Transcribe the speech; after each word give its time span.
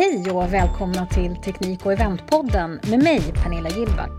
Hej 0.00 0.30
och 0.30 0.54
välkomna 0.54 1.06
till 1.06 1.36
Teknik 1.36 1.86
och 1.86 1.92
eventpodden 1.92 2.80
med 2.90 3.02
mig 3.02 3.20
Pernilla 3.42 3.68
Gillback. 3.68 4.10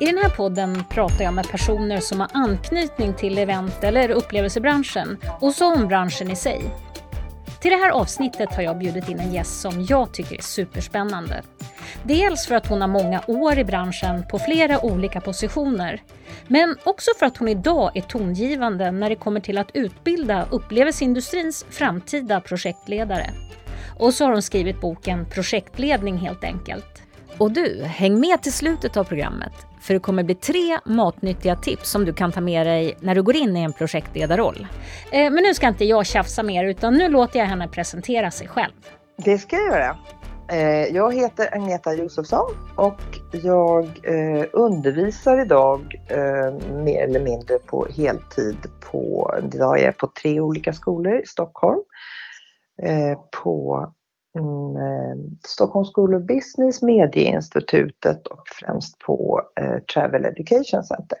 I 0.00 0.06
den 0.06 0.18
här 0.18 0.30
podden 0.30 0.84
pratar 0.90 1.24
jag 1.24 1.34
med 1.34 1.48
personer 1.48 2.00
som 2.00 2.20
har 2.20 2.28
anknytning 2.32 3.14
till 3.14 3.38
event 3.38 3.84
eller 3.84 4.10
upplevelsebranschen 4.10 5.18
och 5.40 5.52
så 5.52 5.74
om 5.74 5.88
branschen 5.88 6.30
i 6.30 6.36
sig. 6.36 6.62
Till 7.60 7.70
det 7.70 7.76
här 7.76 7.90
avsnittet 7.90 8.54
har 8.54 8.62
jag 8.62 8.78
bjudit 8.78 9.08
in 9.08 9.20
en 9.20 9.32
gäst 9.32 9.60
som 9.60 9.86
jag 9.88 10.12
tycker 10.12 10.36
är 10.36 10.42
superspännande. 10.42 11.42
Dels 12.02 12.46
för 12.46 12.54
att 12.54 12.66
hon 12.66 12.80
har 12.80 12.88
många 12.88 13.22
år 13.26 13.58
i 13.58 13.64
branschen 13.64 14.24
på 14.30 14.38
flera 14.38 14.84
olika 14.84 15.20
positioner, 15.20 16.02
men 16.48 16.76
också 16.84 17.10
för 17.18 17.26
att 17.26 17.36
hon 17.36 17.48
idag 17.48 17.90
är 17.94 18.02
tongivande 18.02 18.90
när 18.90 19.08
det 19.08 19.16
kommer 19.16 19.40
till 19.40 19.58
att 19.58 19.70
utbilda 19.74 20.46
upplevelseindustrins 20.50 21.66
framtida 21.70 22.40
projektledare. 22.40 23.30
Och 23.98 24.14
så 24.14 24.24
har 24.24 24.32
hon 24.32 24.42
skrivit 24.42 24.80
boken 24.80 25.26
Projektledning 25.30 26.16
helt 26.16 26.44
enkelt. 26.44 27.02
Och 27.38 27.50
du, 27.50 27.82
häng 27.84 28.20
med 28.20 28.42
till 28.42 28.52
slutet 28.52 28.96
av 28.96 29.04
programmet 29.04 29.52
för 29.80 29.94
det 29.94 30.00
kommer 30.00 30.22
bli 30.22 30.34
tre 30.34 30.78
matnyttiga 30.84 31.56
tips 31.56 31.90
som 31.90 32.04
du 32.04 32.12
kan 32.12 32.32
ta 32.32 32.40
med 32.40 32.66
dig 32.66 32.96
när 33.00 33.14
du 33.14 33.22
går 33.22 33.36
in 33.36 33.56
i 33.56 33.60
en 33.60 33.72
projektledarroll. 33.72 34.66
Eh, 35.12 35.30
men 35.30 35.42
nu 35.42 35.54
ska 35.54 35.68
inte 35.68 35.84
jag 35.84 36.06
tjafsa 36.06 36.42
mer 36.42 36.64
utan 36.64 36.94
nu 36.94 37.08
låter 37.08 37.38
jag 37.38 37.46
henne 37.46 37.68
presentera 37.68 38.30
sig 38.30 38.48
själv. 38.48 38.72
Det 39.16 39.38
ska 39.38 39.56
jag 39.56 39.66
göra. 39.66 39.96
Eh, 40.50 40.94
jag 40.96 41.14
heter 41.14 41.54
Agneta 41.54 41.94
Josefsson 41.94 42.50
och 42.76 43.00
jag 43.32 43.84
eh, 43.84 44.46
undervisar 44.52 45.40
idag 45.40 45.94
mer 46.84 47.04
eller 47.04 47.20
mindre 47.20 47.58
på 47.58 47.86
heltid 47.96 48.56
på, 48.80 49.34
idag 49.52 49.80
är 49.80 49.84
jag 49.84 49.96
på 49.96 50.06
tre 50.22 50.40
olika 50.40 50.72
skolor 50.72 51.20
i 51.20 51.26
Stockholm. 51.26 51.80
Eh, 52.82 53.18
på 53.42 53.86
eh, 54.38 55.16
Stockholms 55.46 55.92
School 55.94 56.14
of 56.14 56.22
Business, 56.22 56.82
Medieinstitutet 56.82 58.26
och 58.26 58.42
främst 58.60 58.98
på 58.98 59.42
eh, 59.60 59.78
Travel 59.94 60.24
Education 60.24 60.84
Center. 60.84 61.18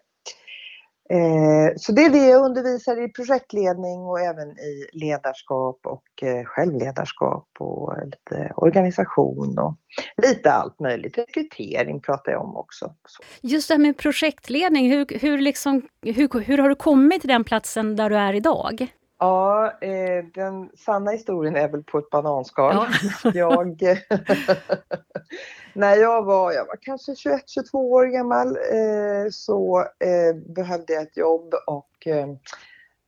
Så 1.76 1.92
det 1.92 2.04
är 2.04 2.10
det 2.10 2.26
jag 2.26 2.44
undervisar 2.44 3.04
i 3.04 3.12
projektledning 3.12 4.00
och 4.00 4.20
även 4.20 4.48
i 4.48 4.86
ledarskap 4.92 5.80
och 5.84 6.02
självledarskap 6.44 7.48
och 7.58 7.94
lite 8.04 8.52
organisation 8.56 9.58
och 9.58 9.74
lite 10.22 10.52
allt 10.52 10.80
möjligt. 10.80 11.18
Rekrytering 11.18 12.00
pratar 12.00 12.32
jag 12.32 12.44
om 12.44 12.56
också. 12.56 12.94
Just 13.40 13.68
det 13.68 13.74
här 13.74 13.78
med 13.78 13.96
projektledning, 13.98 14.90
hur, 14.90 15.18
hur, 15.20 15.38
liksom, 15.38 15.82
hur, 16.02 16.40
hur 16.40 16.58
har 16.58 16.68
du 16.68 16.74
kommit 16.74 17.20
till 17.20 17.28
den 17.30 17.44
platsen 17.44 17.96
där 17.96 18.10
du 18.10 18.16
är 18.16 18.34
idag? 18.34 18.88
Ja, 19.18 19.72
eh, 19.80 20.24
den 20.34 20.70
sanna 20.76 21.10
historien 21.10 21.56
är 21.56 21.68
väl 21.68 21.82
på 21.82 21.98
ett 21.98 22.10
bananskal. 22.10 22.74
Ja. 23.22 23.30
jag, 23.34 23.82
när 25.72 25.96
jag 25.96 26.24
var, 26.24 26.52
jag 26.52 26.66
var 26.66 26.76
kanske 26.80 27.12
21-22 27.12 27.74
år 27.74 28.06
gammal 28.06 28.46
eh, 28.48 29.30
så 29.30 29.80
eh, 29.80 30.36
behövde 30.54 30.92
jag 30.92 31.02
ett 31.02 31.16
jobb 31.16 31.54
och 31.66 32.06
eh, 32.06 32.28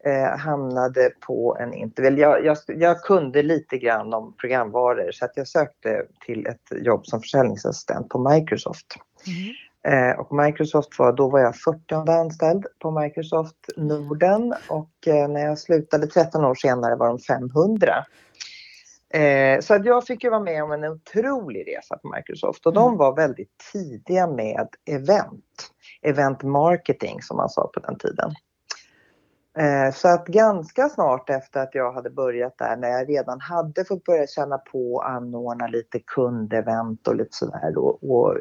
eh, 0.05 0.39
hamnade 0.39 1.11
på 1.21 1.57
en 1.61 1.75
intervju. 1.75 2.21
Jag, 2.21 2.45
jag, 2.45 2.57
jag, 2.67 3.01
kunde 3.01 3.43
lite 3.43 3.79
grann 3.79 4.15
om 4.15 4.35
programvaror 4.37 5.13
så 5.13 5.25
att 5.25 5.37
jag 5.37 5.49
sökte 5.49 6.07
till 6.27 6.47
ett 6.47 6.85
jobb 6.85 7.07
som 7.07 7.21
försäljningsassistent 7.21 8.09
på 8.09 8.31
Microsoft. 8.31 8.87
Mm. 9.27 9.55
Eh, 9.89 10.21
och 10.21 10.37
Microsoft 10.37 10.99
var, 10.99 11.13
då 11.13 11.29
var 11.29 11.41
jag 11.41 11.57
40 11.57 12.11
anställd 12.11 12.67
på 12.79 12.91
Microsoft 12.91 13.57
Norden 13.77 14.55
och 14.69 14.91
eh, 15.07 15.29
när 15.29 15.41
jag 15.41 15.59
slutade 15.59 16.07
13 16.07 16.45
år 16.45 16.55
senare 16.55 16.97
var 16.97 17.09
de 17.09 17.19
500. 17.19 18.05
Eh, 19.15 19.61
så 19.61 19.75
att 19.75 19.85
jag 19.85 20.07
fick 20.07 20.25
ju 20.25 20.31
vara 20.31 20.41
med 20.41 20.65
om 20.65 20.73
en 20.73 20.85
otrolig 20.85 21.69
resa 21.69 21.97
på 21.97 22.13
Microsoft 22.17 22.67
och 22.67 22.73
de 22.73 22.87
mm. 22.87 22.99
var 22.99 23.17
väldigt 23.17 23.51
tidiga 23.73 24.27
med 24.27 24.69
event. 24.91 25.71
Event 26.03 26.43
marketing 26.43 27.23
som 27.23 27.37
man 27.37 27.49
sa 27.49 27.71
på 27.75 27.81
den 27.81 27.99
tiden. 27.99 28.31
Eh, 29.61 29.93
så 29.93 30.09
att 30.09 30.27
ganska 30.27 30.89
snart 30.89 31.31
efter 31.31 31.61
att 31.61 31.75
jag 31.75 31.93
hade 31.93 32.11
börjat 32.11 32.59
där, 32.59 32.77
när 32.77 32.89
jag 32.89 33.09
redan 33.09 33.41
hade 33.41 33.85
fått 33.85 34.05
börja 34.05 34.27
känna 34.27 34.59
på 34.59 35.01
att 35.01 35.11
anordna 35.11 35.67
lite 35.67 35.99
kundevent 35.99 37.09
och 37.09 37.17
lite 37.17 37.37
sådär 37.37 37.79
och, 37.79 38.11
och 38.11 38.37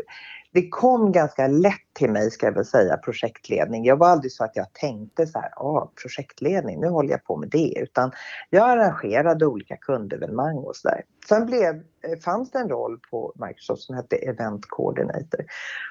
det 0.52 0.69
kom 0.69 1.12
ganska 1.12 1.47
lätt 1.47 1.94
till 1.94 2.12
mig 2.12 2.31
ska 2.31 2.46
jag 2.46 2.53
väl 2.53 2.66
säga, 2.66 2.97
projektledning. 2.97 3.85
Jag 3.85 3.97
var 3.97 4.08
aldrig 4.08 4.31
så 4.31 4.44
att 4.44 4.56
jag 4.56 4.74
tänkte 4.74 5.28
så 5.28 5.40
här, 5.40 5.50
ah, 5.56 5.91
projektledning, 6.02 6.79
nu 6.79 6.88
håller 6.88 7.12
jag 7.12 7.24
på 7.24 7.38
med 7.38 7.50
det, 7.50 7.79
utan 7.79 8.12
jag 8.50 8.69
arrangerade 8.69 9.46
olika 9.46 9.78
kundevenemang 9.78 10.58
och 10.58 10.75
sådär. 10.75 11.02
Sen 11.29 11.46
blev, 11.46 11.75
eh, 11.75 12.19
fanns 12.25 12.52
det 12.52 12.59
en 12.59 12.69
roll 12.69 13.00
på 13.12 13.34
Microsoft 13.47 13.81
som 13.81 13.96
hette 13.96 14.16
Event 14.16 14.66
Coordinator 14.69 15.46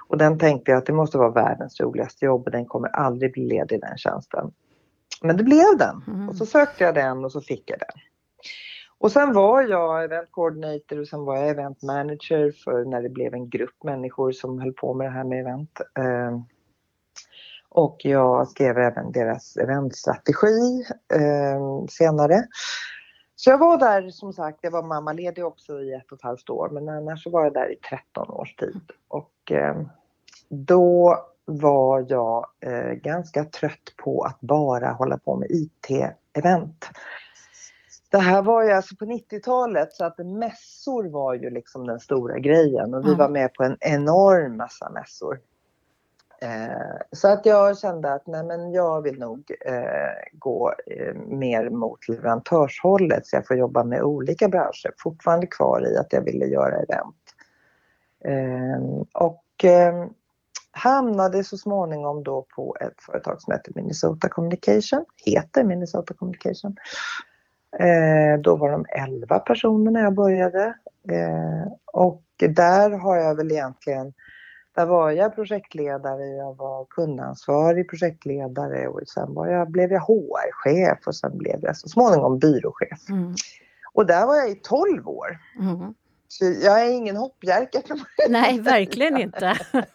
och 0.09 0.19
den 0.19 0.39
tänkte 0.39 0.71
jag 0.71 0.79
att 0.79 0.87
det 0.87 0.93
måste 0.93 1.19
vara 1.19 1.31
världens 1.31 1.81
roligaste 1.81 2.25
jobb 2.25 2.47
och 2.47 2.53
den 2.53 2.67
kommer 2.67 2.89
aldrig 2.89 3.33
bli 3.33 3.45
ledig 3.45 3.81
den 3.81 3.99
tjänsten. 3.99 4.53
Men 5.23 5.37
det 5.37 5.45
blev 5.45 5.79
den 5.79 6.03
mm. 6.07 6.29
och 6.29 6.37
så 6.37 6.47
sökte 6.47 6.85
jag 6.85 6.95
den 6.95 7.25
och 7.25 7.33
så 7.33 7.41
fick 7.41 7.71
jag 7.71 7.79
den. 7.79 8.03
Och 8.99 9.13
sen 9.13 9.33
var 9.33 9.63
jag 9.63 10.05
event 10.05 10.29
coordinator 10.31 11.01
och 11.01 11.09
sen 11.09 11.25
var 11.25 11.37
jag 11.37 11.49
event 11.49 11.83
manager 11.83 12.53
för 12.65 12.85
när 12.85 13.03
det 13.03 13.09
blev 13.09 13.35
en 13.35 13.51
grupp 13.51 13.85
människor 13.85 14.33
som 14.33 14.59
höll 14.59 14.73
på 14.73 14.95
med 14.95 15.07
det 15.07 15.11
här 15.11 15.25
med 15.25 15.41
event. 15.41 15.81
Ehm, 15.99 16.43
och 17.69 18.01
jag 18.05 18.49
skrev 18.49 18.79
även 18.79 19.13
deras 19.13 19.57
eventstrategi 19.57 20.85
ehm, 21.15 21.89
senare. 21.89 22.45
Så 23.37 23.51
jag 23.51 23.59
var 23.59 23.79
där 23.79 24.11
som 24.11 24.33
sagt, 24.33 24.59
jag 24.63 24.71
var 24.71 24.83
mammaledig 24.83 25.47
också 25.47 25.81
i 25.81 25.95
ett 25.95 26.13
och 26.13 26.19
ett 26.19 26.25
halvt 26.25 26.51
år 26.51 26.69
men 26.69 26.89
annars 26.89 27.23
så 27.23 27.31
var 27.31 27.45
jag 27.45 27.55
där 27.55 27.73
i 27.73 27.77
13 27.77 28.31
års 28.31 28.55
tid. 28.55 28.81
Och 29.09 29.53
ehm, 29.53 29.89
då 30.49 31.19
var 31.49 32.07
jag 32.09 32.47
eh, 32.61 32.93
ganska 32.93 33.45
trött 33.45 33.95
på 33.97 34.23
att 34.23 34.41
bara 34.41 34.91
hålla 34.91 35.19
på 35.19 35.37
med 35.37 35.49
IT-event. 35.51 36.85
Det 38.11 38.19
här 38.19 38.43
var 38.43 38.65
ju 38.65 38.73
alltså 38.73 38.97
på 38.97 39.05
90-talet 39.05 39.93
så 39.93 40.05
att 40.05 40.19
mässor 40.19 41.09
var 41.09 41.35
ju 41.35 41.51
liksom 41.51 41.87
den 41.87 42.01
stora 42.01 42.39
grejen 42.39 42.95
och 42.95 43.05
vi 43.05 43.09
mm. 43.09 43.19
var 43.19 43.29
med 43.29 43.55
på 43.55 43.63
en 43.63 43.77
enorm 43.81 44.57
massa 44.57 44.91
mässor. 44.91 45.41
Eh, 46.41 47.07
så 47.13 47.29
att 47.29 47.47
jag 47.47 47.79
kände 47.79 48.13
att 48.13 48.27
nej 48.27 48.45
men 48.45 48.73
jag 48.73 49.03
vill 49.03 49.19
nog 49.19 49.53
eh, 49.67 50.29
gå 50.33 50.75
eh, 50.87 51.15
mer 51.15 51.71
mot 51.71 52.09
leverantörshållet 52.09 53.27
så 53.27 53.37
jag 53.37 53.47
får 53.47 53.57
jobba 53.57 53.85
med 53.85 54.03
olika 54.03 54.49
branscher. 54.49 54.95
Fortfarande 54.99 55.47
kvar 55.47 55.87
i 55.93 55.97
att 55.97 56.13
jag 56.13 56.25
ville 56.25 56.47
göra 56.47 56.77
event. 56.77 57.17
Eh, 58.25 59.03
och 59.13 59.65
eh, 59.65 60.07
hamnade 60.79 61.45
så 61.45 61.57
småningom 61.57 62.23
då 62.23 62.47
på 62.57 62.77
ett 62.81 63.03
företag 63.03 63.43
som 63.43 63.53
heter 63.53 63.73
Minnesota 63.75 64.29
Communication, 64.29 65.05
heter 65.25 65.65
Minnesota 65.65 66.15
Communication. 66.15 66.77
Eh, 67.79 68.41
då 68.41 68.57
var 68.57 68.71
de 68.71 68.87
11 68.89 69.39
personer 69.39 69.91
när 69.91 70.03
jag 70.03 70.15
började. 70.15 70.65
Eh, 71.11 71.73
och 71.93 72.23
där 72.39 72.91
har 72.91 73.17
jag 73.17 73.35
väl 73.35 73.53
egentligen, 73.53 74.13
där 74.77 74.87
var 74.87 75.11
jag 75.11 75.35
projektledare, 75.35 76.27
jag 76.27 76.57
var 76.57 76.85
kundansvarig 76.85 77.91
projektledare 77.91 78.89
och 78.89 79.01
sen 79.09 79.35
var 79.35 79.47
jag, 79.47 79.71
blev 79.71 79.93
jag 79.93 80.01
HR-chef 80.01 80.99
och 81.07 81.17
sen 81.17 81.39
blev 81.39 81.59
jag 81.63 81.77
så 81.77 81.89
småningom 81.89 82.39
byråchef. 82.39 83.09
Mm. 83.09 83.35
Och 83.93 84.07
där 84.07 84.27
var 84.27 84.37
jag 84.37 84.51
i 84.51 84.55
12 84.55 85.09
år. 85.09 85.39
Mm. 85.59 85.95
Jag 86.41 86.87
är 86.87 86.91
ingen 86.91 87.17
hoppjerka. 87.17 87.83
Nej, 88.29 88.61
verkligen 88.61 89.17
inte. 89.17 89.59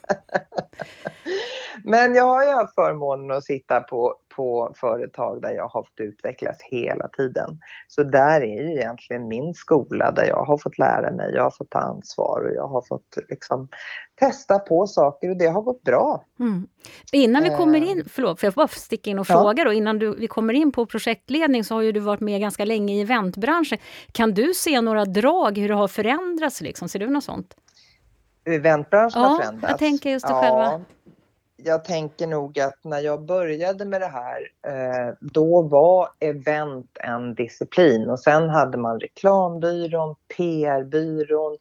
Men 1.83 2.15
jag 2.15 2.23
har 2.23 2.43
ju 2.43 2.49
haft 2.49 2.75
förmånen 2.75 3.37
att 3.37 3.43
sitta 3.43 3.79
på, 3.79 4.15
på 4.35 4.73
företag 4.75 5.41
där 5.41 5.51
jag 5.51 5.67
har 5.67 5.81
fått 5.81 5.99
utvecklas 5.99 6.57
hela 6.61 7.07
tiden. 7.07 7.59
Så 7.87 8.03
där 8.03 8.41
är 8.41 8.61
ju 8.61 8.71
egentligen 8.71 9.27
min 9.27 9.53
skola 9.53 10.11
där 10.11 10.25
jag 10.25 10.45
har 10.45 10.57
fått 10.57 10.77
lära 10.77 11.11
mig, 11.11 11.33
jag 11.33 11.43
har 11.43 11.51
fått 11.51 11.69
ta 11.69 11.79
ansvar 11.79 12.41
och 12.49 12.55
jag 12.55 12.67
har 12.67 12.81
fått 12.81 13.17
liksom 13.29 13.67
testa 14.19 14.59
på 14.59 14.87
saker 14.87 15.29
och 15.29 15.37
det 15.37 15.47
har 15.47 15.61
gått 15.61 15.83
bra. 15.83 16.25
Mm. 16.39 16.67
Innan 17.11 17.43
vi 17.43 17.49
kommer 17.49 17.91
in, 17.91 17.99
eh. 17.99 18.05
förlåt, 18.09 18.39
för 18.39 18.47
jag 18.47 18.53
får 18.53 18.61
bara 18.61 18.67
sticka 18.67 19.09
in 19.09 19.19
och 19.19 19.29
ja. 19.29 19.41
fråga 19.41 19.63
då, 19.63 19.73
innan 19.73 19.99
du, 19.99 20.15
vi 20.15 20.27
kommer 20.27 20.53
in 20.53 20.71
på 20.71 20.85
projektledning 20.85 21.63
så 21.63 21.75
har 21.75 21.81
ju 21.81 21.91
du 21.91 21.99
varit 21.99 22.19
med 22.19 22.41
ganska 22.41 22.65
länge 22.65 22.93
i 22.93 23.01
eventbranschen. 23.01 23.77
Kan 24.11 24.33
du 24.33 24.53
se 24.53 24.81
några 24.81 25.05
drag 25.05 25.57
hur 25.57 25.67
det 25.67 25.75
har 25.75 25.87
förändrats 25.87 26.61
liksom? 26.61 26.89
Ser 26.89 26.99
du 26.99 27.07
något 27.07 27.23
sånt? 27.23 27.55
Eventbranschen 28.45 29.21
ja, 29.21 29.27
har 29.27 29.37
förändrats? 29.37 29.71
jag 29.71 29.79
tänker 29.79 30.09
just 30.09 30.27
det 30.27 30.33
ja. 30.33 30.41
själva 30.41 30.85
jag 31.65 31.85
tänker 31.85 32.27
nog 32.27 32.59
att 32.59 32.83
när 32.83 32.99
jag 32.99 33.25
började 33.25 33.85
med 33.85 34.01
det 34.01 34.07
här, 34.07 34.39
eh, 34.67 35.13
då 35.21 35.61
var 35.61 36.09
event 36.19 36.97
en 36.99 37.35
disciplin 37.35 38.09
och 38.09 38.19
sen 38.19 38.49
hade 38.49 38.77
man 38.77 38.99
reklambyrån, 38.99 40.15
PR-byrån 40.37 41.57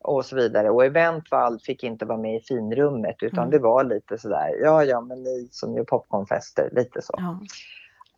och 0.00 0.24
så 0.24 0.36
vidare. 0.36 0.70
Och 0.70 0.84
event 0.84 1.24
var, 1.30 1.58
fick 1.58 1.84
inte 1.84 2.04
vara 2.04 2.18
med 2.18 2.36
i 2.36 2.40
finrummet 2.40 3.16
utan 3.22 3.38
mm. 3.38 3.50
det 3.50 3.58
var 3.58 3.84
lite 3.84 4.18
sådär, 4.18 4.50
ja 4.62 4.84
ja 4.84 5.00
men 5.00 5.22
ni 5.22 5.48
som 5.50 5.74
gör 5.74 5.84
popcornfester, 5.84 6.70
lite 6.72 7.02
så. 7.02 7.14
Ja. 7.16 7.40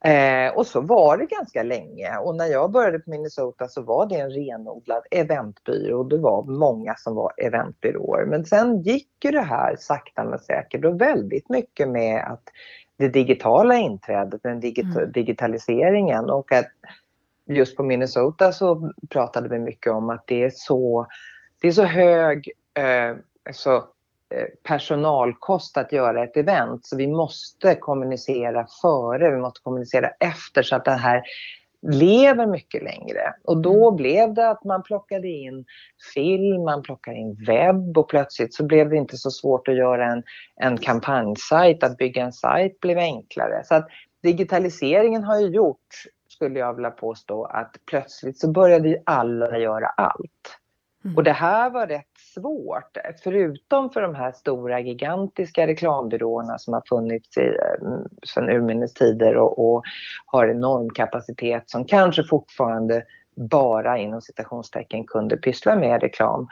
Eh, 0.04 0.56
och 0.56 0.66
så 0.66 0.80
var 0.80 1.16
det 1.16 1.26
ganska 1.26 1.62
länge 1.62 2.16
och 2.16 2.36
när 2.36 2.46
jag 2.46 2.70
började 2.70 2.98
på 2.98 3.10
Minnesota 3.10 3.68
så 3.68 3.82
var 3.82 4.06
det 4.06 4.14
en 4.14 4.30
renodlad 4.30 5.02
eventbyrå 5.10 5.98
och 5.98 6.08
det 6.08 6.18
var 6.18 6.42
många 6.42 6.94
som 6.94 7.14
var 7.14 7.32
eventbyråer. 7.36 8.24
Men 8.24 8.44
sen 8.44 8.82
gick 8.82 9.24
ju 9.24 9.30
det 9.30 9.40
här 9.40 9.76
sakta 9.78 10.24
men 10.24 10.38
säkert 10.38 10.84
och 10.84 11.00
väldigt 11.00 11.48
mycket 11.48 11.88
med 11.88 12.24
att 12.24 12.42
det 12.96 13.08
digitala 13.08 13.76
inträdet, 13.76 14.42
den 14.42 14.60
digit 14.60 14.96
mm. 14.96 15.12
digitaliseringen 15.12 16.30
och 16.30 16.52
att 16.52 16.68
just 17.46 17.76
på 17.76 17.82
Minnesota 17.82 18.52
så 18.52 18.92
pratade 19.08 19.48
vi 19.48 19.58
mycket 19.58 19.92
om 19.92 20.10
att 20.10 20.26
det 20.26 20.44
är 20.44 20.50
så, 20.54 21.06
det 21.60 21.68
är 21.68 21.72
så 21.72 21.84
hög 21.84 22.50
eh, 22.74 23.16
alltså, 23.48 23.70
eh, 23.70 23.82
personalkost 24.62 25.76
att 25.76 25.92
göra 25.92 26.24
ett 26.24 26.36
event 26.36 26.86
så 26.86 26.96
vi 26.96 27.06
måste 27.06 27.74
kommunicera 27.74 28.66
före, 28.82 29.30
vi 29.30 29.40
måste 29.40 29.60
kommunicera 29.60 30.08
efter 30.08 30.62
så 30.62 30.76
att 30.76 30.84
det 30.84 30.90
här 30.90 31.22
lever 31.82 32.46
mycket 32.46 32.82
längre. 32.82 33.34
Och 33.44 33.62
då 33.62 33.88
mm. 33.88 33.96
blev 33.96 34.34
det 34.34 34.50
att 34.50 34.64
man 34.64 34.82
plockade 34.82 35.28
in 35.28 35.64
film, 36.14 36.64
man 36.64 36.82
plockade 36.82 37.16
in 37.16 37.44
webb 37.46 37.98
och 37.98 38.08
plötsligt 38.08 38.54
så 38.54 38.64
blev 38.64 38.90
det 38.90 38.96
inte 38.96 39.16
så 39.16 39.30
svårt 39.30 39.68
att 39.68 39.76
göra 39.76 40.12
en, 40.12 40.22
en 40.56 40.78
kampanjsajt, 40.78 41.82
att 41.82 41.96
bygga 41.96 42.22
en 42.22 42.32
sajt 42.32 42.80
blev 42.80 42.98
enklare. 42.98 43.62
Så 43.64 43.74
att 43.74 43.88
digitaliseringen 44.22 45.24
har 45.24 45.40
ju 45.40 45.46
gjort, 45.46 45.86
skulle 46.28 46.58
jag 46.58 46.74
vilja 46.74 46.90
påstå, 46.90 47.44
att 47.44 47.76
plötsligt 47.86 48.38
så 48.38 48.52
började 48.52 49.02
alla 49.06 49.58
göra 49.58 49.86
allt. 49.86 50.58
Mm. 51.04 51.16
Och 51.16 51.24
det 51.24 51.32
här 51.32 51.70
var 51.70 51.86
rätt 51.86 52.18
svårt, 52.34 52.96
förutom 53.22 53.90
för 53.90 54.02
de 54.02 54.14
här 54.14 54.32
stora 54.32 54.80
gigantiska 54.80 55.66
reklambyråerna 55.66 56.58
som 56.58 56.74
har 56.74 56.82
funnits 56.88 57.36
i, 57.36 57.40
eh, 57.40 57.88
sedan 58.26 58.50
urminnes 58.50 58.94
tider 58.94 59.36
och, 59.36 59.74
och, 59.74 59.84
har 60.26 60.48
enorm 60.48 60.90
kapacitet 60.90 61.70
som 61.70 61.84
kanske 61.84 62.24
fortfarande 62.24 63.04
bara 63.34 63.98
inom 63.98 64.22
citationstecken 64.22 65.04
kunde 65.04 65.36
pyssla 65.36 65.76
med 65.76 66.00
reklam. 66.00 66.48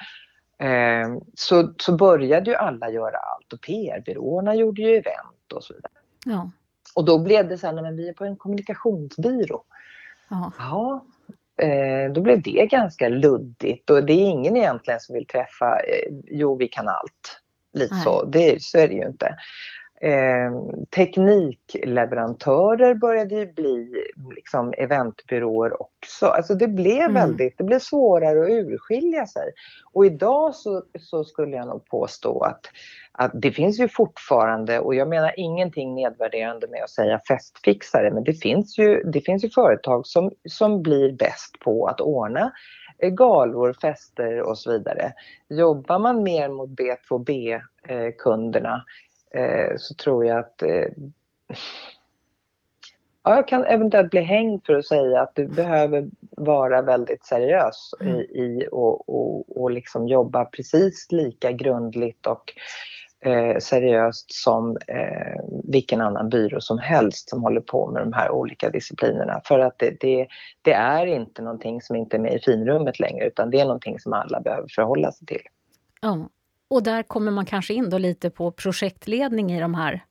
Eh, 0.59 1.09
så, 1.35 1.75
så 1.79 1.97
började 1.97 2.51
ju 2.51 2.57
alla 2.57 2.91
göra 2.91 3.17
allt 3.17 3.53
och 3.53 3.61
PR-byråerna 3.61 4.55
gjorde 4.55 4.83
ju 4.83 4.97
event 4.97 5.53
och 5.55 5.65
så 5.65 5.75
vidare. 5.75 5.93
Ja. 6.25 6.51
Och 6.95 7.05
då 7.05 7.19
blev 7.19 7.49
det 7.49 7.59
så 7.59 7.67
här, 7.67 7.75
men 7.75 7.97
vi 7.97 8.09
är 8.09 8.13
på 8.13 8.25
en 8.25 8.37
kommunikationsbyrå. 8.37 9.65
Ja. 10.31 10.53
ja 10.59 11.05
då 12.15 12.21
blev 12.21 12.43
det 12.43 12.67
ganska 12.67 13.09
luddigt 13.09 13.91
och 13.91 14.05
det 14.05 14.13
är 14.13 14.27
ingen 14.27 14.57
egentligen 14.57 15.01
som 15.01 15.15
vill 15.15 15.27
träffa, 15.27 15.81
eh, 15.81 16.13
jo 16.25 16.57
vi 16.57 16.69
kan 16.69 16.89
allt. 16.89 17.41
Lite 17.73 17.95
så, 17.95 18.25
det, 18.25 18.63
så 18.63 18.79
är 18.79 18.89
det 18.89 18.95
ju 18.95 19.07
inte. 19.07 19.37
Eh, 20.01 20.53
teknikleverantörer 20.97 22.95
började 22.95 23.35
ju 23.35 23.53
bli 23.53 24.05
liksom 24.35 24.75
eventbyråer 24.79 25.83
också. 25.83 26.27
Alltså 26.27 26.55
det 26.55 26.69
blev 26.69 27.01
mm. 27.01 27.15
väldigt, 27.15 27.59
det 27.59 27.65
blev 27.65 27.79
svårare 27.79 28.43
att 28.43 28.51
urskilja 28.51 29.27
sig. 29.27 29.53
Och 29.93 30.07
idag 30.07 30.55
så, 30.55 30.83
så 31.01 31.25
skulle 31.25 31.57
jag 31.57 31.67
nog 31.67 31.87
påstå 31.87 32.41
att, 32.41 32.61
att 33.13 33.31
det 33.35 33.53
finns 33.53 33.81
ju 33.81 33.89
fortfarande, 33.89 34.81
och 34.81 34.95
jag 34.95 35.09
menar 35.09 35.33
ingenting 35.37 35.95
nedvärderande 35.95 36.69
med 36.69 36.83
att 36.83 36.91
säga 36.91 37.21
festfixare, 37.29 38.11
men 38.11 38.25
det 38.25 38.35
finns 38.35 38.79
ju, 38.79 39.03
det 39.03 39.21
finns 39.21 39.45
ju 39.45 39.51
företag 39.51 40.07
som, 40.07 40.33
som 40.49 40.83
blir 40.83 41.13
bäst 41.13 41.59
på 41.61 41.87
att 41.87 42.01
ordna 42.01 42.53
eh, 42.99 43.11
galor, 43.11 43.77
fester 43.81 44.41
och 44.41 44.59
så 44.59 44.73
vidare. 44.73 45.13
Jobbar 45.49 45.99
man 45.99 46.23
mer 46.23 46.49
mot 46.49 46.71
B2B-kunderna 46.71 48.85
eh, 49.35 49.77
så 49.77 49.95
tror 49.95 50.27
jag 50.27 50.39
att 50.39 50.63
eh, 50.63 50.89
ja, 53.25 53.35
jag 53.35 53.49
kan 53.49 53.65
eventuellt 53.65 54.11
bli 54.11 54.21
hängd 54.21 54.67
för 54.67 54.75
att 54.75 54.87
säga 54.87 55.21
att 55.21 55.35
du 55.35 55.49
behöver 55.49 56.07
vara 56.31 56.83
väldigt 56.83 57.25
seriös 57.25 57.91
i, 58.01 58.05
mm. 58.05 58.21
i 58.21 58.69
och, 58.73 59.09
och, 59.09 59.63
och 59.63 59.71
liksom 59.71 60.09
jobba 60.09 60.45
precis 60.45 61.07
lika 61.11 61.53
grundligt 61.53 62.27
och 62.27 62.53
eh, 63.21 63.59
seriöst 63.59 64.33
som 64.33 64.77
eh, 64.87 65.45
vilken 65.65 66.01
annan 66.01 66.29
byrå 66.29 66.61
som 66.61 66.79
helst 66.79 67.29
som 67.29 67.43
håller 67.43 67.61
på 67.61 67.91
med 67.91 68.03
de 68.03 68.13
här 68.13 68.31
olika 68.31 68.71
disciplinerna. 68.71 69.41
För 69.45 69.59
att 69.59 69.79
det, 69.79 70.01
det, 70.01 70.27
det, 70.63 70.73
är 70.73 71.07
inte 71.07 71.43
någonting 71.43 71.83
som 71.83 71.97
inte 71.97 72.17
är 72.17 72.21
med 72.21 72.35
i 72.35 72.39
finrummet 72.39 73.01
längre 73.01 73.27
utan 73.27 73.51
det 73.51 73.61
är 73.61 73.65
någonting 73.65 74.01
som 74.01 74.13
alla 74.13 74.41
behöver 74.41 74.69
förhålla 74.69 75.13
sig 75.13 75.27
till. 75.27 75.43
Ja, 76.01 76.29
och 76.71 76.83
där 76.83 77.03
kommer 77.03 77.33
man 77.33 77.47
kanske 77.47 77.75
in 77.75 77.91
då 77.91 77.99
lite 77.99 78.31
på 78.31 78.51
projektledning 78.51 79.53
i 79.53 79.61
de 79.61 79.75
här 79.75 80.05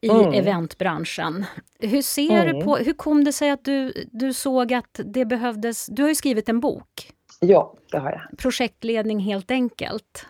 i 0.00 0.10
mm. 0.10 0.32
eventbranschen. 0.32 1.44
Hur 1.78 2.02
ser 2.02 2.46
mm. 2.46 2.58
du 2.58 2.64
på, 2.64 2.76
hur 2.76 2.92
kom 2.92 3.24
det 3.24 3.32
sig 3.32 3.50
att 3.50 3.64
du, 3.64 3.92
du 4.12 4.32
såg 4.32 4.72
att 4.72 5.00
det 5.04 5.24
behövdes, 5.24 5.86
du 5.86 6.02
har 6.02 6.08
ju 6.08 6.14
skrivit 6.14 6.48
en 6.48 6.60
bok. 6.60 7.12
Ja, 7.40 7.74
det 7.92 7.98
har 7.98 8.10
jag. 8.10 8.38
Projektledning 8.38 9.20
helt 9.20 9.50
enkelt. 9.50 10.26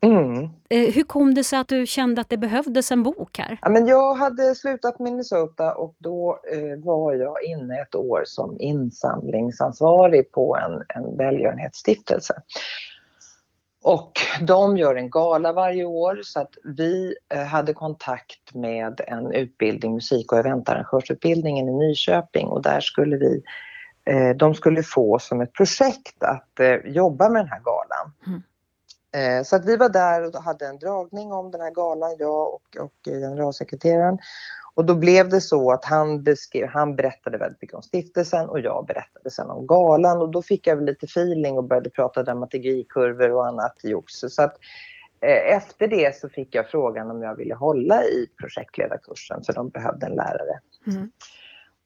Mm. 0.00 0.48
Eh, 0.68 0.94
hur 0.94 1.02
kom 1.02 1.34
det 1.34 1.44
sig 1.44 1.58
att 1.58 1.68
du 1.68 1.86
kände 1.86 2.20
att 2.20 2.28
det 2.28 2.36
behövdes 2.36 2.92
en 2.92 3.02
bok 3.02 3.38
här? 3.38 3.58
Ja, 3.62 3.68
men 3.68 3.86
jag 3.86 4.14
hade 4.14 4.54
slutat 4.54 4.98
Minnesota 4.98 5.74
och 5.74 5.94
då 5.98 6.38
eh, 6.52 6.84
var 6.84 7.14
jag 7.14 7.44
inne 7.44 7.80
ett 7.80 7.94
år 7.94 8.22
som 8.26 8.60
insamlingsansvarig 8.60 10.32
på 10.32 10.56
en, 10.56 11.02
en 11.02 11.16
välgörenhetsstiftelse. 11.16 12.34
Och 13.84 14.12
de 14.40 14.76
gör 14.76 14.94
en 14.94 15.10
gala 15.10 15.52
varje 15.52 15.84
år 15.84 16.20
så 16.22 16.40
att 16.40 16.54
vi 16.64 17.14
eh, 17.34 17.42
hade 17.44 17.74
kontakt 17.74 18.54
med 18.54 19.00
en 19.06 19.32
utbildning, 19.32 19.94
musik 19.94 20.32
och 20.32 20.38
eventarrangörsutbildningen 20.38 21.68
i 21.68 21.72
Nyköping 21.72 22.46
och 22.46 22.62
där 22.62 22.80
skulle 22.80 23.16
vi, 23.16 23.42
eh, 24.04 24.30
de 24.36 24.54
skulle 24.54 24.82
få 24.82 25.18
som 25.18 25.40
ett 25.40 25.52
projekt 25.52 26.22
att 26.22 26.60
eh, 26.60 26.74
jobba 26.84 27.28
med 27.28 27.42
den 27.42 27.48
här 27.48 27.60
galan. 27.60 28.12
Mm. 28.26 28.42
Så 29.44 29.56
att 29.56 29.64
vi 29.64 29.76
var 29.76 29.88
där 29.88 30.26
och 30.26 30.42
hade 30.42 30.66
en 30.66 30.78
dragning 30.78 31.32
om 31.32 31.50
den 31.50 31.60
här 31.60 31.70
galan, 31.70 32.16
jag 32.18 32.54
och, 32.54 32.76
och 32.80 32.94
generalsekreteraren. 33.04 34.18
Och 34.74 34.84
då 34.84 34.94
blev 34.94 35.28
det 35.28 35.40
så 35.40 35.72
att 35.72 35.84
han, 35.84 36.22
beskrev, 36.22 36.68
han 36.68 36.96
berättade 36.96 37.38
väldigt 37.38 37.62
mycket 37.62 37.76
om 37.76 37.82
stiftelsen 37.82 38.48
och 38.48 38.60
jag 38.60 38.86
berättade 38.86 39.30
sen 39.30 39.50
om 39.50 39.66
galan 39.66 40.20
och 40.20 40.30
då 40.30 40.42
fick 40.42 40.66
jag 40.66 40.82
lite 40.82 41.06
feeling 41.06 41.58
och 41.58 41.64
började 41.64 41.90
prata 41.90 42.22
dramaturgikurvor 42.22 43.32
och 43.32 43.46
annat 43.46 43.76
jox. 43.82 44.12
Så 44.14 44.42
att 44.42 44.56
eh, 45.20 45.56
efter 45.56 45.88
det 45.88 46.16
så 46.16 46.28
fick 46.28 46.54
jag 46.54 46.70
frågan 46.70 47.10
om 47.10 47.22
jag 47.22 47.36
ville 47.36 47.54
hålla 47.54 48.04
i 48.04 48.26
projektledarkursen 48.40 49.44
för 49.44 49.52
de 49.52 49.68
behövde 49.68 50.06
en 50.06 50.14
lärare. 50.14 50.60
Mm. 50.86 51.10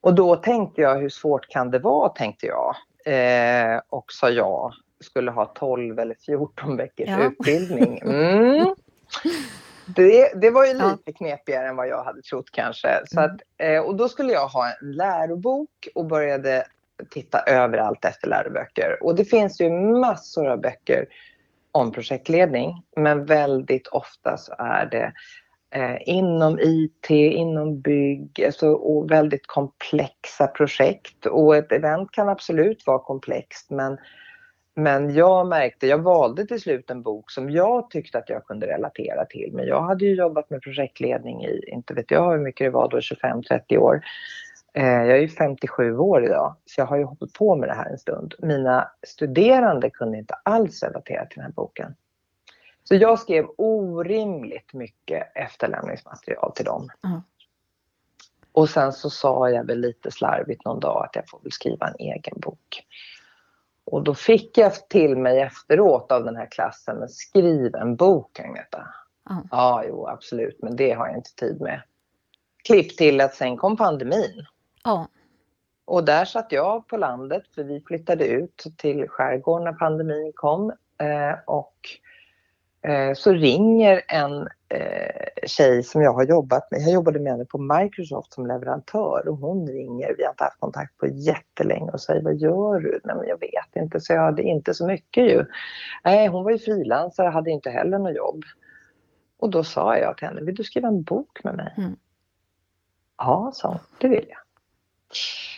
Och 0.00 0.14
då 0.14 0.36
tänkte 0.36 0.80
jag 0.80 0.98
hur 0.98 1.08
svårt 1.08 1.48
kan 1.48 1.70
det 1.70 1.78
vara 1.78 2.08
tänkte 2.08 2.46
jag 2.46 2.74
eh, 3.14 3.80
och 3.88 4.12
sa 4.12 4.30
ja. 4.30 4.72
Skulle 5.00 5.30
ha 5.30 5.46
12 5.46 5.98
eller 5.98 6.16
14 6.26 6.76
veckors 6.76 7.08
ja. 7.08 7.22
utbildning. 7.22 7.98
Mm. 7.98 8.74
Det, 9.96 10.32
det 10.40 10.50
var 10.50 10.64
ju 10.64 10.72
lite 10.72 10.98
ja. 11.04 11.12
knepigare 11.12 11.68
än 11.68 11.76
vad 11.76 11.88
jag 11.88 12.04
hade 12.04 12.22
trott 12.22 12.50
kanske. 12.52 13.00
Så 13.06 13.20
mm. 13.20 13.30
att, 13.30 13.40
eh, 13.56 13.80
och 13.80 13.96
då 13.96 14.08
skulle 14.08 14.32
jag 14.32 14.48
ha 14.48 14.66
en 14.68 14.90
lärobok 14.92 15.88
och 15.94 16.06
började 16.06 16.64
titta 17.10 17.42
överallt 17.46 18.04
efter 18.04 18.28
läroböcker. 18.28 18.98
Och 19.02 19.14
det 19.14 19.24
finns 19.24 19.60
ju 19.60 19.70
massor 19.70 20.48
av 20.48 20.60
böcker 20.60 21.06
om 21.72 21.92
projektledning, 21.92 22.82
men 22.96 23.24
väldigt 23.26 23.86
ofta 23.86 24.36
så 24.36 24.54
är 24.58 24.86
det 24.86 25.12
eh, 25.70 25.96
inom 26.06 26.58
IT, 26.60 27.10
inom 27.10 27.80
bygg 27.80 28.44
alltså, 28.46 28.68
och 28.68 29.10
väldigt 29.10 29.46
komplexa 29.46 30.46
projekt. 30.46 31.26
Och 31.26 31.56
ett 31.56 31.72
event 31.72 32.10
kan 32.10 32.28
absolut 32.28 32.86
vara 32.86 32.98
komplext, 32.98 33.70
men 33.70 33.98
men 34.78 35.14
jag 35.14 35.46
märkte, 35.46 35.86
jag 35.86 35.98
valde 35.98 36.46
till 36.46 36.60
slut 36.60 36.90
en 36.90 37.02
bok 37.02 37.30
som 37.30 37.50
jag 37.50 37.90
tyckte 37.90 38.18
att 38.18 38.28
jag 38.28 38.44
kunde 38.44 38.66
relatera 38.66 39.24
till. 39.24 39.50
Men 39.52 39.66
jag 39.66 39.82
hade 39.82 40.04
ju 40.04 40.14
jobbat 40.14 40.50
med 40.50 40.62
projektledning 40.62 41.44
i, 41.44 41.64
inte 41.68 41.94
vet 41.94 42.10
jag 42.10 42.30
hur 42.30 42.38
mycket 42.38 42.66
det 42.66 42.70
var 42.70 42.88
då, 42.88 42.98
25-30 42.98 43.76
år. 43.76 44.00
Eh, 44.72 44.84
jag 44.84 45.10
är 45.10 45.20
ju 45.20 45.28
57 45.28 45.96
år 45.98 46.24
idag, 46.24 46.56
så 46.64 46.80
jag 46.80 46.86
har 46.86 46.96
ju 46.96 47.04
hållit 47.04 47.32
på 47.32 47.56
med 47.56 47.68
det 47.68 47.74
här 47.74 47.90
en 47.90 47.98
stund. 47.98 48.34
Mina 48.38 48.90
studerande 49.06 49.90
kunde 49.90 50.18
inte 50.18 50.34
alls 50.42 50.82
relatera 50.82 51.26
till 51.26 51.36
den 51.36 51.44
här 51.44 51.52
boken. 51.52 51.94
Så 52.84 52.94
jag 52.94 53.18
skrev 53.18 53.46
orimligt 53.56 54.72
mycket 54.72 55.36
efterlämningsmaterial 55.36 56.52
till 56.52 56.64
dem. 56.64 56.88
Mm. 57.04 57.20
Och 58.52 58.68
sen 58.68 58.92
så 58.92 59.10
sa 59.10 59.50
jag 59.50 59.64
väl 59.64 59.80
lite 59.80 60.10
slarvigt 60.10 60.64
någon 60.64 60.80
dag 60.80 61.04
att 61.04 61.16
jag 61.16 61.28
får 61.28 61.40
väl 61.42 61.52
skriva 61.52 61.88
en 61.88 61.96
egen 61.98 62.40
bok. 62.40 62.84
Och 63.90 64.02
då 64.02 64.14
fick 64.14 64.58
jag 64.58 64.88
till 64.88 65.16
mig 65.16 65.40
efteråt 65.40 66.12
av 66.12 66.24
den 66.24 66.36
här 66.36 66.46
klassen, 66.50 67.08
skriv 67.08 67.74
en 67.74 67.96
bok 67.96 68.40
Agneta. 68.40 68.88
Mm. 69.30 69.48
Ja, 69.50 69.84
jo 69.88 70.06
absolut, 70.06 70.62
men 70.62 70.76
det 70.76 70.92
har 70.92 71.06
jag 71.06 71.16
inte 71.16 71.34
tid 71.34 71.60
med. 71.60 71.82
Klipp 72.64 72.96
till 72.96 73.20
att 73.20 73.34
sen 73.34 73.56
kom 73.56 73.76
pandemin. 73.76 74.46
Mm. 74.86 75.06
Och 75.84 76.04
där 76.04 76.24
satt 76.24 76.52
jag 76.52 76.86
på 76.88 76.96
landet, 76.96 77.42
för 77.54 77.64
vi 77.64 77.80
flyttade 77.80 78.26
ut 78.26 78.64
till 78.76 79.08
skärgården 79.08 79.64
när 79.64 79.72
pandemin 79.72 80.32
kom. 80.34 80.70
Eh, 80.98 81.38
och 81.46 81.76
så 83.14 83.32
ringer 83.32 84.02
en 84.08 84.48
eh, 84.68 85.46
tjej 85.46 85.82
som 85.82 86.02
jag 86.02 86.12
har 86.12 86.24
jobbat 86.24 86.70
med. 86.70 86.80
Jag 86.80 86.92
jobbade 86.92 87.18
med 87.18 87.32
henne 87.32 87.44
på 87.44 87.58
Microsoft 87.58 88.32
som 88.32 88.46
leverantör 88.46 89.28
och 89.28 89.36
hon 89.36 89.68
ringer. 89.68 90.14
Vi 90.18 90.24
har 90.24 90.30
inte 90.30 90.44
haft 90.44 90.60
kontakt 90.60 90.98
på 90.98 91.06
jättelänge 91.06 91.90
och 91.90 92.00
säger 92.00 92.22
vad 92.22 92.36
gör 92.36 92.80
du? 92.80 93.00
Nej, 93.04 93.16
men 93.16 93.28
jag 93.28 93.40
vet 93.40 93.76
inte, 93.76 94.00
så 94.00 94.12
jag 94.12 94.22
hade 94.22 94.42
inte 94.42 94.74
så 94.74 94.86
mycket 94.86 95.24
ju. 95.24 95.44
Nej, 96.04 96.26
hon 96.26 96.44
var 96.44 96.50
ju 96.50 96.58
frilansare, 96.58 97.28
hade 97.28 97.50
inte 97.50 97.70
heller 97.70 97.98
något 97.98 98.16
jobb. 98.16 98.42
Och 99.38 99.50
då 99.50 99.64
sa 99.64 99.96
jag 99.96 100.16
till 100.16 100.26
henne, 100.26 100.40
vill 100.40 100.54
du 100.54 100.64
skriva 100.64 100.88
en 100.88 101.02
bok 101.02 101.44
med 101.44 101.54
mig? 101.54 101.74
Mm. 101.76 101.96
Ja, 103.18 103.50
sa 103.54 103.68
hon, 103.68 103.78
det 103.98 104.08
vill 104.08 104.26
jag. 104.28 104.38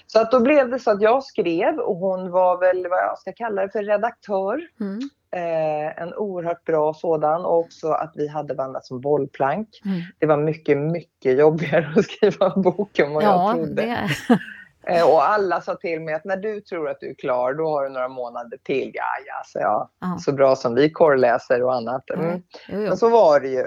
Så 0.07 0.21
att 0.21 0.31
då 0.31 0.41
blev 0.41 0.71
det 0.71 0.79
så 0.79 0.91
att 0.91 1.03
jag 1.03 1.25
skrev 1.25 1.79
och 1.79 1.97
hon 1.97 2.31
var 2.31 2.59
väl 2.59 2.89
vad 2.89 2.99
jag 2.99 3.19
ska 3.19 3.33
kalla 3.33 3.63
det 3.63 3.69
för 3.69 3.83
redaktör. 3.83 4.69
Mm. 4.81 5.01
Eh, 5.33 6.03
en 6.03 6.15
oerhört 6.15 6.65
bra 6.65 6.95
sådan 6.95 7.45
och 7.45 7.59
också 7.59 7.89
att 7.89 8.13
vi 8.15 8.29
hade 8.29 8.55
vandrat 8.55 8.87
som 8.87 9.01
bollplank. 9.01 9.69
Mm. 9.85 10.01
Det 10.19 10.27
var 10.27 10.37
mycket, 10.37 10.79
mycket 10.79 11.39
jobbigare 11.39 11.93
att 11.97 12.05
skriva 12.05 12.53
en 12.57 12.63
bok 12.63 12.99
än 12.99 13.13
vad 13.13 13.23
ja, 13.23 13.57
jag 13.57 13.67
trodde. 13.67 14.09
Eh, 14.87 15.09
och 15.09 15.29
alla 15.29 15.61
sa 15.61 15.75
till 15.75 16.01
mig 16.01 16.15
att 16.15 16.25
när 16.25 16.37
du 16.37 16.61
tror 16.61 16.89
att 16.89 17.01
du 17.01 17.11
är 17.11 17.15
klar 17.15 17.55
då 17.55 17.69
har 17.69 17.85
du 17.85 17.91
några 17.91 18.09
månader 18.09 18.59
till. 18.63 18.91
Ja, 18.95 19.05
ja, 19.27 19.43
så. 19.47 19.89
Ja. 20.01 20.19
Så 20.21 20.33
bra 20.33 20.57
som 20.57 20.75
vi 20.75 20.91
korrläser 20.91 21.63
och 21.63 21.75
annat. 21.75 22.11
Mm. 22.11 22.43
Men 22.69 22.97
så 22.97 23.09
var 23.09 23.41
det 23.41 23.49
ju. 23.49 23.65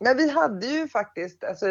Men 0.00 0.16
vi 0.16 0.30
hade 0.30 0.66
ju 0.66 0.88
faktiskt, 0.88 1.44
alltså, 1.44 1.66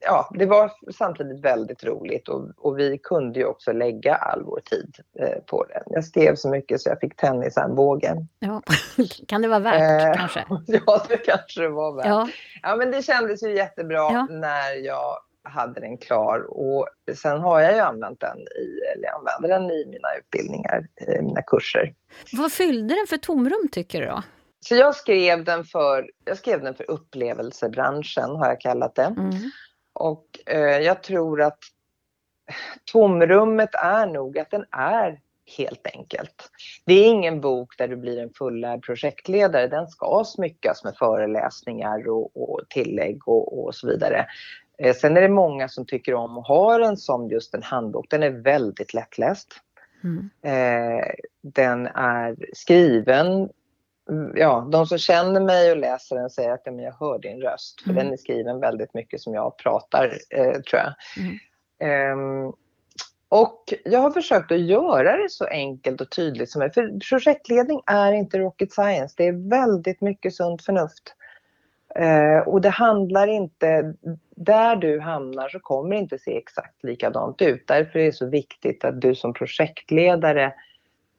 ja, 0.00 0.30
det 0.34 0.46
var 0.46 0.72
samtidigt 0.92 1.44
väldigt 1.44 1.84
roligt 1.84 2.28
och, 2.28 2.50
och 2.56 2.78
vi 2.78 2.98
kunde 2.98 3.38
ju 3.38 3.44
också 3.44 3.72
lägga 3.72 4.14
all 4.14 4.42
vår 4.42 4.60
tid 4.60 4.96
eh, 5.18 5.42
på 5.46 5.64
det. 5.64 5.82
Jag 5.86 6.04
skrev 6.04 6.34
så 6.34 6.48
mycket 6.48 6.80
så 6.80 6.88
jag 6.88 7.00
fick 7.00 7.16
tennisarmbågen. 7.16 8.28
Ja, 8.38 8.62
kan 9.26 9.42
det 9.42 9.48
vara 9.48 9.58
värt 9.58 10.06
eh, 10.06 10.14
kanske? 10.14 10.44
Ja, 10.86 11.04
det 11.08 11.16
kanske 11.16 11.60
det 11.60 11.68
var 11.68 11.92
värt. 11.92 12.06
Ja. 12.06 12.28
ja, 12.62 12.76
men 12.76 12.90
det 12.90 13.02
kändes 13.02 13.42
ju 13.42 13.56
jättebra 13.56 14.12
ja. 14.12 14.26
när 14.30 14.84
jag 14.84 15.16
hade 15.42 15.80
den 15.80 15.98
klar 15.98 16.46
och 16.48 16.88
sen 17.16 17.40
har 17.40 17.60
jag 17.60 17.74
ju 17.74 17.80
använt 17.80 18.20
den 18.20 18.38
i, 18.38 18.80
eller 18.94 19.08
använder 19.08 19.48
den 19.48 19.70
i 19.70 19.86
mina 19.86 20.08
utbildningar, 20.18 20.86
i 21.18 21.22
mina 21.22 21.42
kurser. 21.42 21.94
Vad 22.32 22.52
fyllde 22.52 22.94
den 22.94 23.06
för 23.08 23.16
tomrum 23.16 23.68
tycker 23.72 24.00
du 24.00 24.06
då? 24.06 24.22
Så 24.66 24.74
jag 24.74 24.94
skrev 24.94 25.44
den 25.44 25.64
för, 25.64 26.10
jag 26.24 26.36
skrev 26.36 26.62
den 26.62 26.74
för 26.74 26.90
upplevelsebranschen 26.90 28.30
har 28.30 28.46
jag 28.46 28.60
kallat 28.60 28.94
det. 28.94 29.14
Mm. 29.18 29.30
Och 29.92 30.26
eh, 30.46 30.78
jag 30.78 31.02
tror 31.02 31.42
att 31.42 31.58
tomrummet 32.92 33.74
är 33.74 34.06
nog 34.06 34.38
att 34.38 34.50
den 34.50 34.64
är 34.70 35.20
helt 35.58 35.86
enkelt. 35.94 36.50
Det 36.84 36.94
är 36.94 37.06
ingen 37.06 37.40
bok 37.40 37.78
där 37.78 37.88
du 37.88 37.96
blir 37.96 38.18
en 38.18 38.30
fullärd 38.30 38.82
projektledare. 38.82 39.66
Den 39.66 39.88
ska 39.88 40.24
smyckas 40.26 40.84
med 40.84 40.96
föreläsningar 40.96 42.08
och, 42.08 42.30
och 42.34 42.60
tillägg 42.68 43.28
och, 43.28 43.64
och, 43.64 43.74
så 43.74 43.86
vidare. 43.86 44.26
Eh, 44.78 44.94
sen 44.94 45.16
är 45.16 45.20
det 45.20 45.28
många 45.28 45.68
som 45.68 45.86
tycker 45.86 46.14
om 46.14 46.38
att 46.38 46.48
ha 46.48 46.78
den 46.78 46.96
som 46.96 47.28
just 47.28 47.54
en 47.54 47.62
handbok. 47.62 48.06
Den 48.10 48.22
är 48.22 48.30
väldigt 48.30 48.94
lättläst. 48.94 49.54
Mm. 50.04 50.30
Eh, 50.42 51.06
den 51.42 51.86
är 51.86 52.36
skriven 52.52 53.48
ja, 54.34 54.68
de 54.72 54.86
som 54.86 54.98
känner 54.98 55.40
mig 55.40 55.70
och 55.70 55.76
läser 55.76 56.16
den 56.16 56.30
säger 56.30 56.50
att 56.50 56.62
ja, 56.64 56.72
men 56.72 56.84
jag 56.84 56.92
hör 56.92 57.18
din 57.18 57.40
röst. 57.40 57.80
För 57.82 57.90
mm. 57.90 58.04
den 58.04 58.12
är 58.12 58.16
skriven 58.16 58.60
väldigt 58.60 58.94
mycket 58.94 59.20
som 59.20 59.34
jag 59.34 59.56
pratar, 59.56 60.18
eh, 60.30 60.52
tror 60.52 60.82
jag. 60.82 60.94
Mm. 61.16 62.18
Um, 62.18 62.52
och 63.28 63.74
jag 63.84 64.00
har 64.00 64.10
försökt 64.10 64.52
att 64.52 64.60
göra 64.60 65.16
det 65.16 65.30
så 65.30 65.44
enkelt 65.44 66.00
och 66.00 66.10
tydligt 66.10 66.50
som 66.50 66.58
möjligt. 66.58 66.74
För 66.74 67.08
projektledning 67.10 67.80
är 67.86 68.12
inte 68.12 68.38
rocket 68.38 68.72
science. 68.72 69.14
Det 69.16 69.26
är 69.26 69.50
väldigt 69.50 70.00
mycket 70.00 70.34
sunt 70.34 70.62
förnuft. 70.62 71.14
Uh, 72.00 72.48
och 72.48 72.60
det 72.60 72.68
handlar 72.70 73.26
inte... 73.26 73.94
Där 74.36 74.76
du 74.76 75.00
hamnar 75.00 75.48
så 75.48 75.60
kommer 75.60 75.90
det 75.90 76.00
inte 76.00 76.18
se 76.18 76.38
exakt 76.38 76.84
likadant 76.84 77.42
ut. 77.42 77.66
Därför 77.66 77.98
är 77.98 78.04
det 78.04 78.12
så 78.12 78.26
viktigt 78.26 78.84
att 78.84 79.00
du 79.00 79.14
som 79.14 79.34
projektledare 79.34 80.52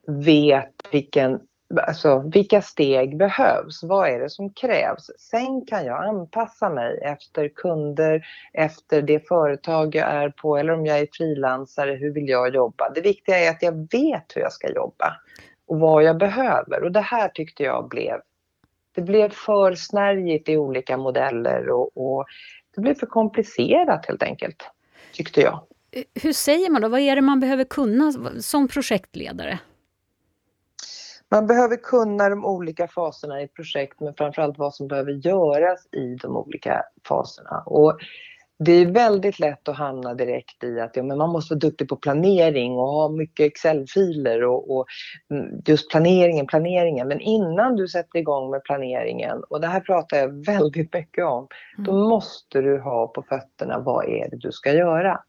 vet 0.07 0.73
vilken 0.91 1.39
alltså, 1.79 2.19
vilka 2.33 2.61
steg 2.61 3.17
behövs? 3.17 3.83
Vad 3.83 4.09
är 4.09 4.19
det 4.19 4.29
som 4.29 4.53
krävs? 4.53 5.11
Sen 5.17 5.65
kan 5.65 5.85
jag 5.85 6.03
anpassa 6.05 6.69
mig 6.69 6.99
efter 7.01 7.47
kunder, 7.47 8.25
efter 8.53 9.01
det 9.01 9.27
företag 9.27 9.95
jag 9.95 10.09
är 10.09 10.29
på 10.29 10.57
eller 10.57 10.73
om 10.73 10.85
jag 10.85 10.99
är 10.99 11.07
frilansare, 11.11 11.91
hur 11.91 12.13
vill 12.13 12.29
jag 12.29 12.55
jobba? 12.55 12.89
Det 12.89 13.01
viktiga 13.01 13.39
är 13.39 13.49
att 13.49 13.63
jag 13.63 13.87
vet 13.91 14.35
hur 14.35 14.41
jag 14.41 14.51
ska 14.51 14.71
jobba 14.71 15.17
och 15.65 15.79
vad 15.79 16.03
jag 16.03 16.17
behöver. 16.17 16.83
Och 16.83 16.91
det 16.91 17.01
här 17.01 17.29
tyckte 17.29 17.63
jag 17.63 17.89
blev, 17.89 18.21
det 18.95 19.01
blev 19.01 19.29
för 19.29 19.75
snärjigt 19.75 20.49
i 20.49 20.57
olika 20.57 20.97
modeller 20.97 21.69
och, 21.69 21.91
och 21.97 22.25
det 22.75 22.81
blev 22.81 22.95
för 22.95 23.07
komplicerat 23.07 24.05
helt 24.05 24.23
enkelt, 24.23 24.63
tyckte 25.13 25.41
jag. 25.41 25.59
Hur 26.21 26.33
säger 26.33 26.69
man 26.69 26.81
då? 26.81 26.87
Vad 26.87 26.99
är 26.99 27.15
det 27.15 27.21
man 27.21 27.39
behöver 27.39 27.63
kunna 27.63 28.13
som 28.41 28.67
projektledare? 28.67 29.59
Man 31.31 31.47
behöver 31.47 31.75
kunna 31.75 32.29
de 32.29 32.45
olika 32.45 32.87
faserna 32.87 33.41
i 33.41 33.43
ett 33.43 33.53
projekt 33.53 33.99
men 33.99 34.13
framförallt 34.13 34.57
vad 34.57 34.75
som 34.75 34.87
behöver 34.87 35.11
göras 35.11 35.87
i 35.91 36.15
de 36.21 36.37
olika 36.37 36.83
faserna. 37.07 37.63
Och 37.65 37.97
det 38.65 38.71
är 38.71 38.85
väldigt 38.85 39.39
lätt 39.39 39.67
att 39.67 39.77
hamna 39.77 40.13
direkt 40.13 40.63
i 40.63 40.79
att 40.79 40.95
ja, 40.95 41.03
men 41.03 41.17
man 41.17 41.29
måste 41.29 41.53
vara 41.53 41.59
duktig 41.59 41.89
på 41.89 41.95
planering 41.95 42.71
och 42.71 42.87
ha 42.87 43.09
mycket 43.09 43.45
Excel-filer 43.45 44.43
och, 44.43 44.75
och, 44.75 44.85
mm, 45.31 45.61
just 45.65 45.89
planeringen, 45.89 46.47
planeringen. 46.47 47.07
Men 47.07 47.19
innan 47.19 47.75
du 47.75 47.87
sätter 47.87 48.19
igång 48.19 48.51
med 48.51 48.63
planeringen, 48.63 49.43
och 49.49 49.61
det 49.61 49.67
här 49.67 49.79
pratar 49.79 50.17
jag 50.17 50.45
väldigt 50.45 50.93
mycket 50.93 51.25
om, 51.25 51.47
mm. 51.77 51.87
då 51.87 52.09
måste 52.09 52.61
du 52.61 52.79
ha 52.79 53.07
på 53.07 53.23
fötterna 53.23 53.79
vad 53.79 54.05
är 54.05 54.29
det 54.29 54.37
du 54.37 54.51
ska 54.51 54.73
göra. 54.73 55.19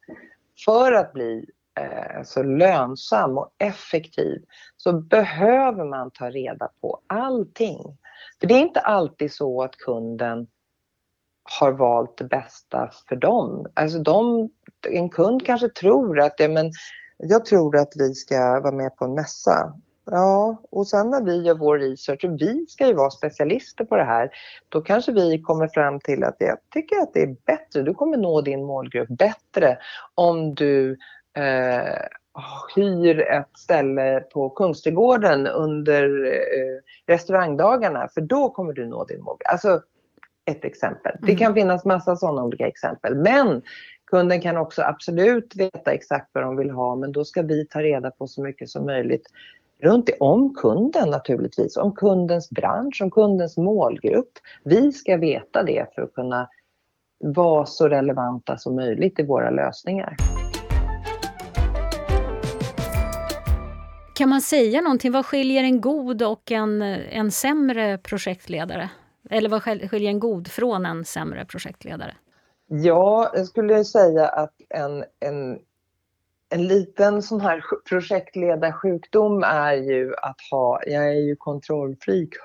För 0.64 0.92
att 0.92 1.12
bli 1.12 1.46
Eh, 1.80 2.22
så 2.24 2.42
lönsam 2.42 3.38
och 3.38 3.54
effektiv 3.58 4.44
så 4.76 4.92
behöver 4.92 5.84
man 5.84 6.10
ta 6.10 6.30
reda 6.30 6.68
på 6.80 7.00
allting. 7.06 7.98
För 8.40 8.46
det 8.46 8.54
är 8.54 8.60
inte 8.60 8.80
alltid 8.80 9.32
så 9.32 9.62
att 9.62 9.76
kunden 9.76 10.46
har 11.60 11.72
valt 11.72 12.16
det 12.16 12.24
bästa 12.24 12.90
för 13.08 13.16
dem. 13.16 13.66
Alltså 13.74 13.98
de, 13.98 14.50
en 14.88 15.08
kund 15.08 15.46
kanske 15.46 15.68
tror 15.68 16.20
att 16.20 16.34
ja, 16.40 16.48
men 16.48 16.72
jag 17.16 17.44
tror 17.44 17.76
att 17.76 17.92
vi 17.96 18.14
ska 18.14 18.60
vara 18.60 18.72
med 18.72 18.96
på 18.96 19.04
en 19.04 19.14
mässa. 19.14 19.74
Ja, 20.04 20.62
och 20.70 20.86
sen 20.86 21.10
när 21.10 21.24
vi 21.24 21.42
gör 21.42 21.54
vår 21.54 21.78
research, 21.78 22.24
och 22.24 22.40
vi 22.40 22.66
ska 22.68 22.86
ju 22.86 22.94
vara 22.94 23.10
specialister 23.10 23.84
på 23.84 23.96
det 23.96 24.04
här, 24.04 24.30
då 24.68 24.80
kanske 24.80 25.12
vi 25.12 25.42
kommer 25.42 25.68
fram 25.68 26.00
till 26.00 26.24
att 26.24 26.36
jag 26.38 26.58
tycker 26.70 26.96
att 26.96 27.14
det 27.14 27.22
är 27.22 27.36
bättre, 27.46 27.82
du 27.82 27.94
kommer 27.94 28.16
nå 28.16 28.40
din 28.40 28.64
målgrupp 28.64 29.08
bättre 29.08 29.78
om 30.14 30.54
du 30.54 30.98
eh, 31.36 32.02
hyr 32.76 33.20
ett 33.20 33.58
ställe 33.58 34.20
på 34.20 34.50
Kungsträdgården 34.50 35.46
under 35.46 36.24
eh, 36.26 36.80
restaurangdagarna 37.06 38.08
för 38.14 38.20
då 38.20 38.50
kommer 38.50 38.72
du 38.72 38.86
nå 38.86 39.04
din 39.04 39.22
mål. 39.22 39.38
Alltså 39.44 39.82
ett 40.44 40.64
exempel. 40.64 41.12
Mm. 41.12 41.26
Det 41.26 41.36
kan 41.36 41.54
finnas 41.54 41.84
massa 41.84 42.16
sådana 42.16 42.44
olika 42.44 42.66
exempel. 42.66 43.14
Men 43.14 43.62
kunden 44.06 44.40
kan 44.40 44.56
också 44.56 44.82
absolut 44.82 45.56
veta 45.56 45.92
exakt 45.92 46.30
vad 46.32 46.44
de 46.44 46.56
vill 46.56 46.70
ha 46.70 46.96
men 46.96 47.12
då 47.12 47.24
ska 47.24 47.42
vi 47.42 47.66
ta 47.66 47.82
reda 47.82 48.10
på 48.10 48.26
så 48.26 48.42
mycket 48.42 48.68
som 48.68 48.86
möjligt 48.86 49.26
runt 49.82 50.06
det, 50.06 50.16
om 50.20 50.54
kunden 50.54 51.10
naturligtvis, 51.10 51.76
om 51.76 51.92
kundens 51.94 52.50
bransch, 52.50 53.00
om 53.02 53.10
kundens 53.10 53.56
målgrupp. 53.56 54.32
Vi 54.64 54.92
ska 54.92 55.16
veta 55.16 55.62
det 55.62 55.94
för 55.94 56.02
att 56.02 56.14
kunna 56.14 56.48
vara 57.24 57.66
så 57.66 57.88
relevanta 57.88 58.58
som 58.58 58.74
möjligt 58.76 59.18
i 59.18 59.22
våra 59.22 59.50
lösningar. 59.50 60.16
Kan 64.14 64.28
man 64.28 64.40
säga 64.40 64.80
någonting? 64.80 65.12
Vad 65.12 65.26
skiljer 65.26 65.64
en 65.64 65.80
god 65.80 66.22
och 66.22 66.52
en, 66.52 66.82
en 66.82 67.30
sämre 67.30 67.98
projektledare? 67.98 68.90
Eller 69.30 69.48
vad 69.48 69.62
skiljer 69.62 70.10
en 70.10 70.20
god 70.20 70.48
från 70.48 70.86
en 70.86 71.04
sämre 71.04 71.44
projektledare? 71.44 72.14
Ja, 72.66 73.32
jag 73.34 73.46
skulle 73.46 73.84
säga 73.84 74.28
att 74.28 74.54
en, 74.68 75.04
en, 75.20 75.58
en 76.48 76.66
liten 76.68 77.22
sån 77.22 77.40
här 77.40 77.64
projektledarsjukdom 77.88 79.42
är 79.42 79.74
ju 79.74 80.14
att 80.16 80.40
ha, 80.50 80.80
jag 80.86 81.08
är 81.08 81.20
ju 81.20 81.36
kontrollfreak, 81.36 82.28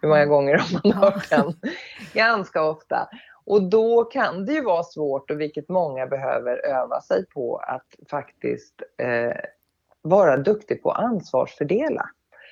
hur 0.00 0.08
många 0.08 0.26
gånger 0.26 0.58
har 0.58 0.80
man 0.84 0.92
hört 0.92 1.30
den? 1.30 1.54
Ganska 2.12 2.62
ofta. 2.62 3.08
Och 3.44 3.62
då 3.62 4.04
kan 4.04 4.46
det 4.46 4.52
ju 4.52 4.62
vara 4.62 4.82
svårt, 4.82 5.30
och 5.30 5.40
vilket 5.40 5.68
många 5.68 6.06
behöver 6.06 6.66
öva 6.66 7.00
sig 7.00 7.26
på, 7.26 7.56
att 7.56 8.08
faktiskt 8.10 8.82
eh, 8.98 9.36
vara 10.02 10.36
duktig 10.36 10.82
på 10.82 10.90
att 10.90 11.04
ansvarsfördela. 11.04 12.08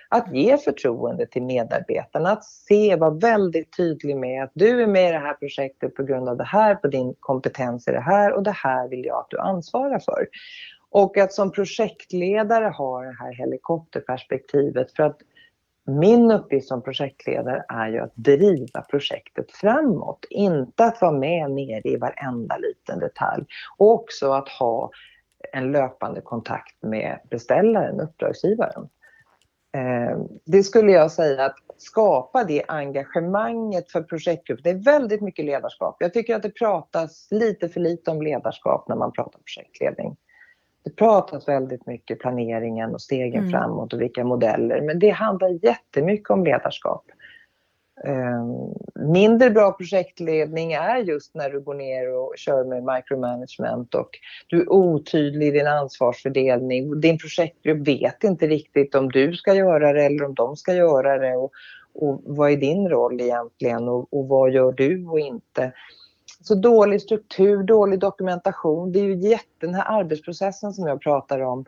Att 0.09 0.35
ge 0.35 0.59
förtroende 0.59 1.27
till 1.27 1.43
medarbetarna, 1.43 2.31
att 2.31 2.45
se, 2.45 2.97
vara 2.97 3.11
väldigt 3.11 3.77
tydlig 3.77 4.17
med 4.17 4.45
att 4.45 4.51
du 4.55 4.83
är 4.83 4.87
med 4.87 5.09
i 5.09 5.13
det 5.13 5.19
här 5.19 5.35
projektet 5.35 5.95
på 5.95 6.03
grund 6.03 6.29
av 6.29 6.37
det 6.37 6.45
här, 6.45 6.75
på 6.75 6.89
din 6.89 7.15
kompetens 7.21 7.89
i 7.89 7.91
det 7.91 8.01
här 8.01 8.33
och 8.33 8.43
det 8.43 8.51
här 8.51 8.89
vill 8.89 9.05
jag 9.05 9.19
att 9.19 9.31
du 9.31 9.39
ansvarar 9.39 9.99
för. 9.99 10.29
Och 10.91 11.19
att 11.19 11.33
som 11.33 11.53
projektledare 11.53 12.69
ha 12.69 13.03
det 13.03 13.17
här 13.21 13.33
helikopterperspektivet 13.33 14.93
för 14.97 15.03
att 15.03 15.19
min 15.87 16.31
uppgift 16.31 16.69
som 16.69 16.83
projektledare 16.83 17.65
är 17.69 17.89
ju 17.89 17.99
att 17.99 18.15
driva 18.15 18.81
projektet 18.81 19.53
framåt, 19.53 20.25
inte 20.31 20.85
att 20.85 21.01
vara 21.01 21.13
med 21.13 21.51
nere 21.51 21.83
i 21.85 21.97
varenda 21.97 22.57
liten 22.57 22.99
detalj. 22.99 23.45
Och 23.79 23.93
också 23.93 24.33
att 24.33 24.49
ha 24.49 24.91
en 25.53 25.73
löpande 25.73 26.21
kontakt 26.21 26.83
med 26.83 27.21
beställaren, 27.31 28.01
uppdragsgivaren. 28.01 28.89
Eh, 29.73 30.19
det 30.45 30.63
skulle 30.63 30.93
jag 30.93 31.13
säga 31.13 31.45
att 31.45 31.57
skapa 31.77 32.45
det 32.45 32.65
engagemanget 32.69 33.91
för 33.93 34.03
projektgrupp. 34.03 34.61
Det 34.65 34.71
är 34.71 34.85
väldigt 34.85 35.21
mycket 35.21 35.45
ledarskap. 35.45 35.97
Jag 35.99 36.13
tycker 36.13 36.37
att 36.37 36.43
det 36.43 36.51
pratas 36.51 37.29
lite 37.31 37.69
för 37.69 37.81
lite 37.81 38.11
om 38.11 38.23
ledarskap 38.23 38.89
när 38.89 38.97
man 38.97 39.13
pratar 39.13 39.39
projektledning. 39.39 40.17
Det 40.85 40.91
pratas 40.91 41.49
väldigt 41.49 41.87
mycket 41.87 42.19
planeringen 42.19 42.95
och 42.95 43.03
stegen 43.03 43.41
mm. 43.41 43.51
framåt 43.51 43.93
och 43.93 44.01
vilka 44.01 44.25
modeller, 44.25 44.81
men 44.81 44.99
det 44.99 45.11
handlar 45.11 45.65
jättemycket 45.65 46.31
om 46.31 46.45
ledarskap. 46.45 47.05
Ehm, 48.05 48.75
mindre 48.95 49.51
bra 49.51 49.73
projektledning 49.73 50.73
är 50.73 50.97
just 50.97 51.35
när 51.35 51.51
du 51.51 51.61
går 51.61 51.75
ner 51.75 52.15
och 52.15 52.35
kör 52.37 52.65
med 52.65 52.85
micromanagement 52.97 53.95
och 53.95 54.09
du 54.47 54.61
är 54.61 54.73
otydlig 54.73 55.47
i 55.47 55.51
din 55.51 55.67
ansvarsfördelning. 55.67 57.01
Din 57.01 57.19
projektgrupp 57.19 57.89
vet 57.89 58.25
inte 58.25 58.47
riktigt 58.47 58.95
om 58.95 59.09
du 59.09 59.35
ska 59.35 59.55
göra 59.55 59.93
det 59.93 60.05
eller 60.05 60.25
om 60.25 60.35
de 60.35 60.57
ska 60.57 60.75
göra 60.75 61.19
det 61.19 61.37
och, 61.37 61.53
och 61.95 62.23
vad 62.25 62.51
är 62.51 62.57
din 62.57 62.89
roll 62.89 63.21
egentligen 63.21 63.89
och, 63.89 64.15
och 64.15 64.29
vad 64.29 64.51
gör 64.51 64.73
du 64.73 65.07
och 65.07 65.21
inte. 65.21 65.73
Så 66.43 66.55
dålig 66.55 67.03
struktur, 67.03 67.63
dålig 67.63 67.99
dokumentation. 67.99 68.93
Det 68.93 68.99
är 68.99 69.05
ju 69.05 69.17
jätte, 69.17 69.45
den 69.59 69.75
här 69.75 70.01
arbetsprocessen 70.01 70.73
som 70.73 70.87
jag 70.87 71.01
pratar 71.01 71.41
om 71.41 71.65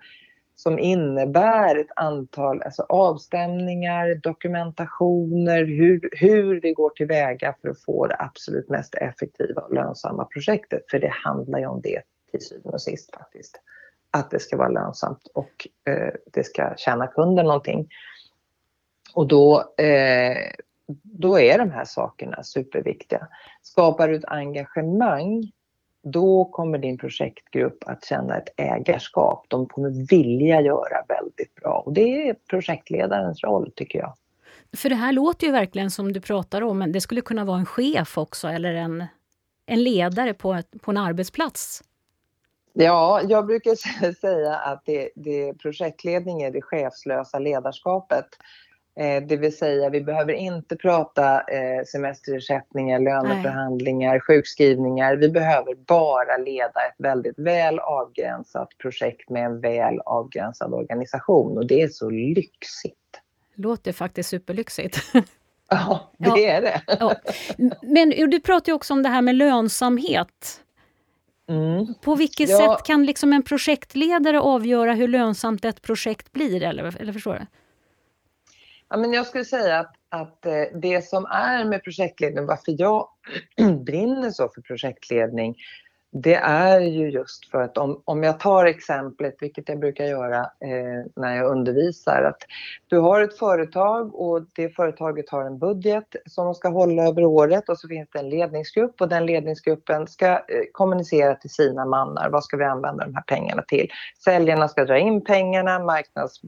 som 0.63 0.79
innebär 0.79 1.77
ett 1.77 1.91
antal 1.97 2.63
alltså 2.63 2.83
avstämningar, 2.83 4.15
dokumentationer, 4.15 5.65
hur, 5.65 6.09
hur 6.13 6.61
vi 6.61 6.73
går 6.73 6.91
tillväga 6.91 7.55
för 7.61 7.69
att 7.69 7.83
få 7.83 8.07
det 8.07 8.17
absolut 8.19 8.69
mest 8.69 8.95
effektiva 8.95 9.63
och 9.63 9.75
lönsamma 9.75 10.25
projektet. 10.25 10.83
För 10.91 10.99
det 10.99 11.13
handlar 11.13 11.59
ju 11.59 11.67
om 11.67 11.81
det 11.81 12.03
till 12.31 12.41
syvende 12.41 12.75
och 12.75 12.83
sist 12.83 13.15
faktiskt. 13.15 13.61
Att 14.11 14.31
det 14.31 14.39
ska 14.39 14.57
vara 14.57 14.69
lönsamt 14.69 15.27
och 15.35 15.69
eh, 15.93 16.13
det 16.33 16.45
ska 16.45 16.75
tjäna 16.77 17.07
kunden 17.07 17.47
någonting. 17.47 17.89
Och 19.15 19.29
då 19.29 19.75
eh, 19.79 20.53
då 21.03 21.39
är 21.39 21.59
de 21.59 21.71
här 21.71 21.85
sakerna 21.85 22.43
superviktiga. 22.43 23.29
Skapar 23.63 24.09
du 24.09 24.17
ett 24.17 24.25
engagemang, 24.25 25.53
då 26.03 26.45
kommer 26.45 26.79
din 26.79 26.99
projektgrupp 26.99 27.85
att 27.87 28.05
känna 28.05 28.37
ett 28.37 28.49
ägarskap. 28.57 29.47
De 29.49 29.67
kommer 29.67 30.07
vilja 30.11 30.61
göra 30.61 31.05
väldigt 31.09 31.55
bra 31.55 31.83
och 31.87 31.93
det 31.93 32.29
är 32.29 32.37
projektledarens 32.51 33.45
roll 33.45 33.73
tycker 33.77 33.99
jag. 33.99 34.15
För 34.77 34.89
det 34.89 34.95
här 34.95 35.13
låter 35.13 35.47
ju 35.47 35.53
verkligen 35.53 35.91
som 35.91 36.13
du 36.13 36.21
pratar 36.21 36.63
om, 36.63 36.79
men 36.79 36.93
det 36.93 37.01
skulle 37.01 37.21
kunna 37.21 37.45
vara 37.45 37.59
en 37.59 37.67
chef 37.67 38.19
också 38.19 38.49
eller 38.49 38.75
en, 38.75 39.05
en 39.67 39.83
ledare 39.83 40.35
på, 40.35 40.55
ett, 40.55 40.83
på 40.83 40.91
en 40.91 40.97
arbetsplats. 40.97 41.83
Ja, 42.73 43.21
jag 43.29 43.47
brukar 43.47 43.75
säga 44.21 44.55
att 44.55 44.83
det, 44.85 45.11
det 45.15 45.55
projektledning 45.55 46.43
är 46.43 46.51
det 46.51 46.63
chefslösa 46.63 47.39
ledarskapet. 47.39 48.27
Eh, 48.97 49.23
det 49.23 49.37
vill 49.37 49.57
säga, 49.57 49.91
vi 49.91 50.01
behöver 50.01 50.33
inte 50.33 50.77
prata 50.77 51.41
eh, 51.41 51.85
semesterersättningar, 51.87 52.99
löneförhandlingar, 52.99 54.11
Nej. 54.11 54.21
sjukskrivningar. 54.21 55.17
Vi 55.17 55.29
behöver 55.29 55.75
bara 55.75 56.37
leda 56.37 56.81
ett 56.89 56.95
väldigt 56.99 57.39
väl 57.39 57.79
avgränsat 57.79 58.69
projekt 58.79 59.31
med 59.31 59.45
en 59.45 59.61
väl 59.61 60.01
avgränsad 60.01 60.75
organisation 60.75 61.59
och 61.59 61.67
det 61.67 61.83
är 61.83 61.89
så 61.89 62.11
lyxigt. 62.11 62.97
Låter 63.55 63.93
faktiskt 63.93 64.29
superlyxigt. 64.29 64.99
Ja, 65.75 66.11
det 66.19 66.29
ja. 66.29 66.39
är 66.39 66.63
det. 66.63 66.83
Ja. 67.01 67.15
Men 67.83 68.11
du 68.11 68.41
pratar 68.41 68.73
ju 68.73 68.75
också 68.75 68.95
om 68.95 69.03
det 69.03 69.09
här 69.09 69.23
med 69.23 69.35
lönsamhet. 69.35 70.61
Mm. 71.49 71.95
På 72.03 72.15
vilket 72.15 72.49
ja. 72.49 72.59
sätt 72.59 72.87
kan 72.87 73.07
liksom 73.07 73.33
en 73.33 73.43
projektledare 73.43 74.41
avgöra 74.41 74.93
hur 74.93 75.09
lönsamt 75.09 75.65
ett 75.65 75.83
projekt 75.83 76.33
blir? 76.33 76.63
Eller, 76.63 77.01
eller 77.01 77.13
förstår 77.13 77.35
du? 77.35 77.47
Ja, 78.93 78.99
men 78.99 79.13
jag 79.13 79.27
skulle 79.27 79.45
säga 79.45 79.79
att, 79.79 79.95
att 80.09 80.47
eh, 80.47 80.63
det 80.75 81.05
som 81.05 81.25
är 81.25 81.65
med 81.65 81.85
projektledning, 81.85 82.47
varför 82.47 82.75
jag 82.79 83.09
brinner 83.87 84.31
så 84.31 84.49
för 84.49 84.61
projektledning, 84.61 85.57
det 86.15 86.35
är 86.35 86.81
ju 86.81 87.11
just 87.11 87.51
för 87.51 87.63
att 87.63 87.79
om, 87.79 88.03
om 88.05 88.23
jag 88.23 88.41
tar 88.41 88.65
exemplet, 88.65 89.37
vilket 89.41 89.69
jag 89.69 89.79
brukar 89.79 90.05
göra 90.05 90.39
eh, 90.41 91.11
när 91.17 91.37
jag 91.37 91.51
undervisar, 91.51 92.23
att 92.23 92.43
du 92.87 92.99
har 92.99 93.21
ett 93.21 93.39
företag 93.39 94.15
och 94.15 94.43
det 94.55 94.69
företaget 94.69 95.31
har 95.31 95.45
en 95.45 95.59
budget 95.59 96.17
som 96.27 96.45
de 96.45 96.55
ska 96.55 96.69
hålla 96.69 97.03
över 97.03 97.25
året 97.25 97.69
och 97.69 97.79
så 97.79 97.89
finns 97.89 98.09
det 98.13 98.19
en 98.19 98.31
ledningsgrupp 98.31 99.01
och 99.01 99.09
den 99.09 99.27
ledningsgruppen 99.27 100.07
ska 100.07 100.27
eh, 100.27 100.39
kommunicera 100.73 101.35
till 101.35 101.51
sina 101.51 101.85
mannar. 101.85 102.31
Vad 102.31 102.45
ska 102.45 102.57
vi 102.57 102.65
använda 102.65 103.05
de 103.05 103.15
här 103.15 103.23
pengarna 103.23 103.63
till? 103.63 103.89
Säljarna 104.25 104.69
ska 104.69 104.85
dra 104.85 104.99
in 104.99 105.25
pengarna, 105.25 105.79
marknads, 105.79 106.41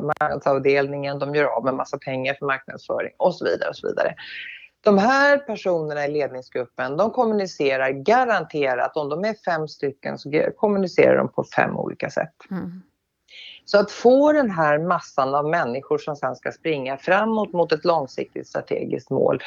marknadsavdelningen, 0.00 1.18
de 1.18 1.34
gör 1.34 1.44
av 1.44 1.64
med 1.64 1.74
massa 1.74 1.98
pengar 1.98 2.34
för 2.34 2.46
marknadsföring 2.46 3.12
och 3.16 3.34
så 3.34 3.44
vidare 3.44 3.68
och 3.68 3.76
så 3.76 3.88
vidare. 3.88 4.14
De 4.84 4.98
här 4.98 5.38
personerna 5.38 6.04
i 6.06 6.10
ledningsgruppen 6.10 6.96
de 6.96 7.10
kommunicerar 7.10 7.90
garanterat, 7.90 8.96
om 8.96 9.08
de 9.08 9.24
är 9.24 9.34
fem 9.44 9.68
stycken 9.68 10.18
så 10.18 10.30
kommunicerar 10.56 11.16
de 11.16 11.28
på 11.28 11.44
fem 11.44 11.76
olika 11.76 12.10
sätt. 12.10 12.34
Mm. 12.50 12.82
Så 13.64 13.78
att 13.78 13.90
få 13.90 14.32
den 14.32 14.50
här 14.50 14.78
massan 14.78 15.34
av 15.34 15.48
människor 15.48 15.98
som 15.98 16.16
sen 16.16 16.36
ska 16.36 16.52
springa 16.52 16.96
framåt 16.96 17.52
mot 17.52 17.72
ett 17.72 17.84
långsiktigt 17.84 18.48
strategiskt 18.48 19.10
mål. 19.10 19.42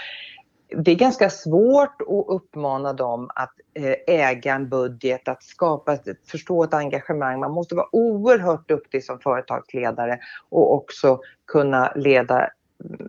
Det 0.78 0.92
är 0.92 0.96
ganska 0.96 1.30
svårt 1.30 2.02
att 2.02 2.26
uppmana 2.28 2.94
dem 2.94 3.30
att 3.36 3.54
eh, 3.74 3.96
äga 4.08 4.54
en 4.54 4.70
budget, 4.70 5.28
att 5.28 5.44
skapa, 5.44 5.98
förstå 6.28 6.64
ett 6.64 6.74
engagemang. 6.74 7.40
Man 7.40 7.52
måste 7.52 7.76
vara 7.76 7.88
oerhört 7.92 8.68
duktig 8.68 9.04
som 9.04 9.20
företagsledare 9.20 10.20
och 10.50 10.74
också 10.74 11.20
kunna 11.48 11.92
leda 11.96 12.50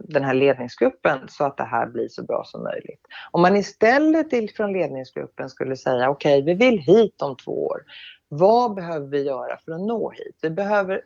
den 0.09 0.25
här 0.25 0.35
ledningsgruppen 0.35 1.19
så 1.29 1.45
att 1.45 1.57
det 1.57 1.65
här 1.65 1.87
blir 1.87 2.09
så 2.09 2.23
bra 2.23 2.45
som 2.45 2.63
möjligt. 2.63 3.01
Om 3.31 3.43
man 3.43 3.57
istället 3.57 4.57
från 4.57 4.73
ledningsgruppen 4.73 5.51
skulle 5.51 5.77
säga 5.77 6.11
okej, 6.11 6.43
okay, 6.43 6.55
vi 6.55 6.65
vill 6.65 6.79
hit 6.79 7.23
om 7.23 7.37
två 7.37 7.67
år. 7.67 7.83
Vad 8.29 8.75
behöver 8.75 9.07
vi 9.07 9.23
göra 9.23 9.59
för 9.65 9.73
att 9.73 9.81
nå 9.81 10.11
hit? 10.11 10.39
Vi 10.43 10.51
behöver 10.51 11.03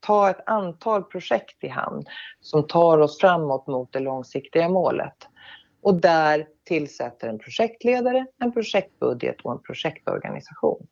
ta 0.00 0.30
ett 0.30 0.48
antal 0.48 1.04
projekt 1.04 1.64
i 1.64 1.68
hand 1.68 2.08
som 2.40 2.66
tar 2.66 2.98
oss 2.98 3.18
framåt 3.18 3.66
mot 3.66 3.92
det 3.92 4.00
långsiktiga 4.00 4.68
målet. 4.68 5.28
Och 5.82 5.94
där 5.94 6.46
tillsätter 6.64 7.28
en 7.28 7.38
projektledare, 7.38 8.26
en 8.38 8.52
projektbudget 8.52 9.40
och 9.42 9.52
en 9.52 9.62
projektorganisation. 9.62 10.86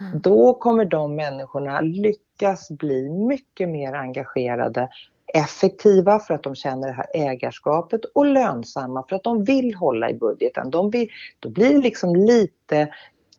Mm. 0.00 0.20
Då 0.20 0.54
kommer 0.54 0.84
de 0.84 1.16
människorna 1.16 1.80
lyckas 1.80 2.70
bli 2.70 3.10
mycket 3.10 3.68
mer 3.68 3.92
engagerade 3.92 4.88
effektiva 5.34 6.18
för 6.18 6.34
att 6.34 6.42
de 6.42 6.54
känner 6.54 6.88
det 6.88 6.94
här 6.94 7.06
ägarskapet 7.14 8.04
och 8.04 8.26
lönsamma 8.26 9.04
för 9.08 9.16
att 9.16 9.24
de 9.24 9.44
vill 9.44 9.74
hålla 9.74 10.10
i 10.10 10.14
budgeten. 10.14 10.70
De 10.70 10.90
vill, 10.90 11.08
då 11.38 11.48
blir 11.48 11.74
det 11.74 11.80
liksom 11.80 12.16
lite, 12.16 12.94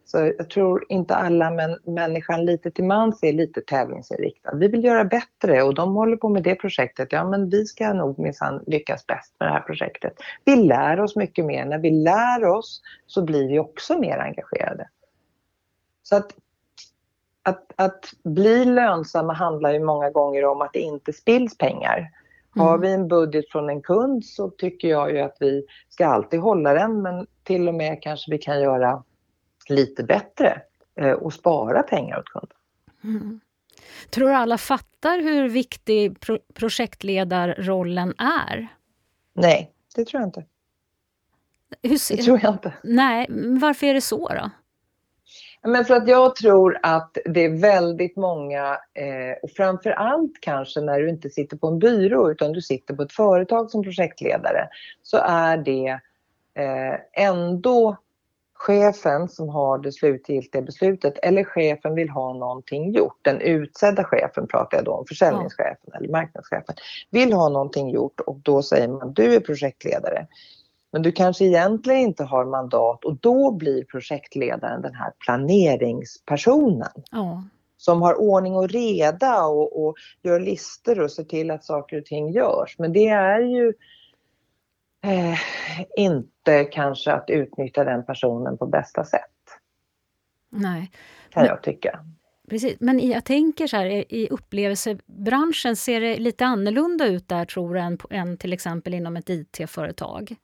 så 0.06 0.18
jag 0.38 0.50
tror 0.50 0.86
inte 0.90 1.16
alla 1.16 1.52
men 1.52 1.78
människan 1.84 2.46
lite 2.46 2.72
till 2.72 2.84
mans 2.84 3.24
är 3.24 3.34
lite 3.34 3.62
tävlingsinriktad. 3.62 4.56
Vi 4.56 4.68
vill 4.68 4.84
göra 4.84 5.06
bättre 5.06 5.64
och 5.64 5.76
de 5.76 5.96
håller 5.96 6.18
på 6.18 6.30
med 6.30 6.44
det 6.44 6.56
projektet. 6.56 7.08
Ja 7.12 7.30
men 7.30 7.50
vi 7.50 7.66
ska 7.66 7.94
nog 7.94 8.20
minsann 8.20 8.64
lyckas 8.68 9.08
bäst 9.08 9.36
med 9.40 9.50
det 9.50 9.54
här 9.54 9.62
projektet. 9.62 10.14
Vi 10.46 10.56
lär 10.56 11.00
oss 11.00 11.16
mycket 11.16 11.46
mer. 11.46 11.66
När 11.66 11.80
vi 11.80 11.92
lär 11.92 12.46
oss 12.46 12.82
så 13.08 13.22
blir 13.22 13.48
vi 13.48 13.60
också 13.60 14.00
mer 14.00 14.18
engagerade. 14.18 14.90
Så 16.04 16.16
att 16.16 16.32
att, 17.44 17.72
att 17.76 18.14
bli 18.24 18.66
lönsamma 18.66 19.34
handlar 19.34 19.74
ju 19.74 19.80
många 19.80 20.10
gånger 20.10 20.46
om 20.46 20.62
att 20.62 20.74
det 20.74 20.80
inte 20.80 21.14
spills 21.14 21.58
pengar. 21.58 21.98
Mm. 22.56 22.68
Har 22.68 22.78
vi 22.78 22.92
en 22.92 23.08
budget 23.08 23.52
från 23.52 23.70
en 23.70 23.82
kund 23.82 24.26
så 24.26 24.50
tycker 24.50 24.88
jag 24.88 25.12
ju 25.12 25.20
att 25.20 25.38
vi 25.40 25.66
ska 25.90 26.08
alltid 26.08 26.40
hålla 26.40 26.74
den 26.74 27.02
men 27.02 27.28
till 27.44 27.68
och 27.68 27.74
med 27.74 28.02
kanske 28.02 28.32
vi 28.32 28.38
kan 28.38 28.62
göra 28.62 29.04
lite 29.70 30.04
bättre 30.04 30.62
eh, 30.96 31.12
och 31.12 31.34
spara 31.34 31.84
pengar 31.84 32.20
åt 32.20 32.26
kunden. 32.26 32.58
Mm. 33.04 33.40
Tror 34.10 34.30
du 34.30 34.36
alla 34.36 34.58
fattar 34.58 35.22
hur 35.22 35.50
viktig 35.50 36.20
pro 36.20 36.38
projektledarrollen 36.54 38.14
är? 38.18 38.68
Nej, 39.34 39.72
det 39.96 40.06
tror 40.06 40.22
jag 40.22 40.28
inte. 40.28 40.46
Hur, 41.84 42.16
det 42.18 42.24
tror 42.24 42.40
jag 42.44 42.54
inte. 42.54 42.74
Nej, 42.84 43.28
varför 43.62 43.88
är 43.88 43.94
det 43.94 44.02
så 44.02 44.28
då? 44.28 44.50
Men 45.64 45.86
för 45.86 45.94
att 45.94 46.08
jag 46.08 46.36
tror 46.36 46.78
att 46.84 47.18
det 47.26 47.46
är 47.46 47.62
väldigt 47.62 48.16
många, 48.16 48.80
eh, 48.94 49.38
och 49.44 49.52
framför 49.52 49.92
allt 49.92 50.32
kanske 50.40 50.82
när 50.82 51.00
du 51.00 51.10
inte 51.10 51.30
sitter 51.30 51.58
på 51.58 51.68
en 51.68 51.80
byrå 51.80 52.32
utan 52.32 52.52
du 52.52 52.62
sitter 52.62 52.94
på 52.94 53.04
ett 53.04 53.12
företag 53.12 53.72
som 53.72 53.84
projektledare, 53.84 54.68
så 55.04 55.18
är 55.18 55.58
det 55.58 56.00
eh, 56.54 57.26
ändå 57.28 57.98
chefen 58.54 59.30
som 59.30 59.50
har 59.50 59.78
det 59.78 59.92
slutgiltiga 59.92 60.62
beslutet 60.62 61.14
eller 61.24 61.44
chefen 61.44 61.96
vill 61.96 62.10
ha 62.10 62.34
någonting 62.34 62.92
gjort, 62.92 63.18
den 63.22 63.42
utsedda 63.42 64.04
chefen 64.04 64.48
pratar 64.48 64.78
jag 64.78 64.86
då 64.86 64.92
om, 64.92 65.06
försäljningschefen 65.06 65.94
eller 65.94 66.10
marknadschefen, 66.10 66.76
vill 67.10 67.34
ha 67.34 67.50
någonting 67.50 67.90
gjort 67.90 68.20
och 68.20 68.40
då 68.40 68.62
säger 68.62 68.88
man 68.88 69.14
du 69.14 69.36
är 69.36 69.40
projektledare. 69.40 70.28
Men 70.92 71.02
du 71.02 71.12
kanske 71.12 71.46
egentligen 71.46 72.00
inte 72.00 72.24
har 72.24 72.46
mandat 72.46 73.06
och 73.06 73.16
då 73.16 73.52
blir 73.52 73.84
projektledaren 73.84 74.82
den 74.82 74.96
här 74.96 75.12
planeringspersonen. 75.26 77.04
Ja. 77.12 77.44
Som 77.78 78.02
har 78.02 78.20
ordning 78.20 78.56
och 78.56 78.70
reda 78.70 79.44
och, 79.44 79.86
och 79.86 79.96
gör 80.22 80.40
listor 80.40 81.00
och 81.00 81.12
ser 81.12 81.24
till 81.24 81.52
att 81.52 81.64
saker 81.64 81.98
och 81.98 82.06
ting 82.06 82.32
görs. 82.32 82.76
Men 82.80 82.94
det 82.94 83.08
är 83.08 83.40
ju 83.40 83.74
eh, 85.04 85.40
inte 85.98 86.64
kanske 86.64 87.12
att 87.12 87.30
utnyttja 87.30 87.84
den 87.84 88.06
personen 88.06 88.58
på 88.58 88.66
bästa 88.66 89.04
sätt. 89.04 89.22
Nej. 90.50 90.92
Kan 91.30 91.46
jag 91.46 91.64
tycka. 91.64 92.00
Precis, 92.50 92.78
men 92.80 93.10
jag 93.10 93.26
tänker 93.26 93.68
så 93.68 93.78
här, 93.78 94.14
i 94.14 94.28
upplevelsebranschen 94.32 95.76
ser 95.76 96.02
det 96.02 96.18
lite 96.18 96.46
annorlunda 96.46 97.08
ut 97.08 97.28
där 97.28 97.46
tror 97.46 97.74
du 97.74 97.80
än, 97.80 97.98
än 98.10 98.38
till 98.38 98.54
exempel 98.54 98.94
inom 98.94 99.18
ett 99.18 99.30
IT-företag? 99.30 100.36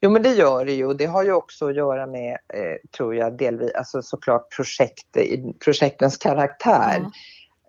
Jo 0.00 0.10
men 0.10 0.22
det 0.22 0.32
gör 0.32 0.64
det 0.64 0.72
ju 0.72 0.86
och 0.86 0.96
det 0.96 1.06
har 1.06 1.24
ju 1.24 1.32
också 1.32 1.68
att 1.68 1.76
göra 1.76 2.06
med, 2.06 2.32
eh, 2.32 2.90
tror 2.96 3.14
jag, 3.14 3.38
delvis, 3.38 3.72
alltså 3.74 4.02
såklart 4.02 4.56
projekt, 4.56 5.16
projektens 5.64 6.16
karaktär. 6.16 6.96
Mm. 6.96 7.10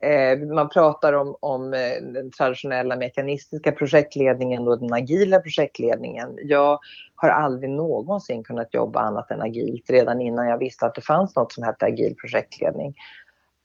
Eh, 0.02 0.48
man 0.56 0.70
pratar 0.70 1.14
om, 1.14 1.36
om 1.40 1.74
eh, 1.74 2.04
den 2.14 2.32
traditionella 2.32 2.96
mekanistiska 2.96 3.72
projektledningen 3.72 4.68
och 4.68 4.80
den 4.80 4.94
agila 4.94 5.40
projektledningen. 5.40 6.38
Jag 6.44 6.80
har 7.16 7.30
aldrig 7.30 7.70
någonsin 7.70 8.44
kunnat 8.44 8.74
jobba 8.74 9.00
annat 9.00 9.32
än 9.32 9.42
agilt 9.42 9.90
redan 9.90 10.22
innan 10.22 10.48
jag 10.48 10.58
visste 10.58 10.86
att 10.86 10.96
det 10.96 11.02
fanns 11.02 11.36
något 11.36 11.54
som 11.54 11.64
hette 11.64 11.86
agil 11.86 12.16
projektledning. 12.16 12.96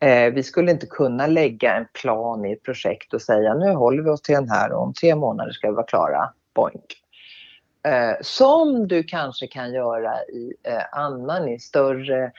Eh, 0.01 0.33
vi 0.33 0.43
skulle 0.43 0.71
inte 0.71 0.87
kunna 0.87 1.27
lägga 1.27 1.75
en 1.75 1.87
plan 2.03 2.45
i 2.45 2.53
ett 2.53 2.63
projekt 2.63 3.15
och 3.15 3.23
säga 3.23 3.55
nu 3.55 3.73
håller 3.73 4.03
vi 4.03 4.11
oss 4.11 4.23
till 4.23 4.35
den 4.35 4.51
här 4.51 4.73
och 4.73 4.83
om 4.83 4.95
tre 4.95 5.15
månader 5.15 5.53
ska 5.53 5.69
vi 5.69 5.75
vara 5.75 5.87
klara. 5.87 6.33
Boink. 6.55 7.02
Som 8.21 8.89
du 8.89 9.03
kanske 9.03 9.47
kan 9.47 9.73
göra 9.73 10.15
i 10.23 10.53
annan, 10.93 11.49
i 11.49 11.59
större 11.59 12.33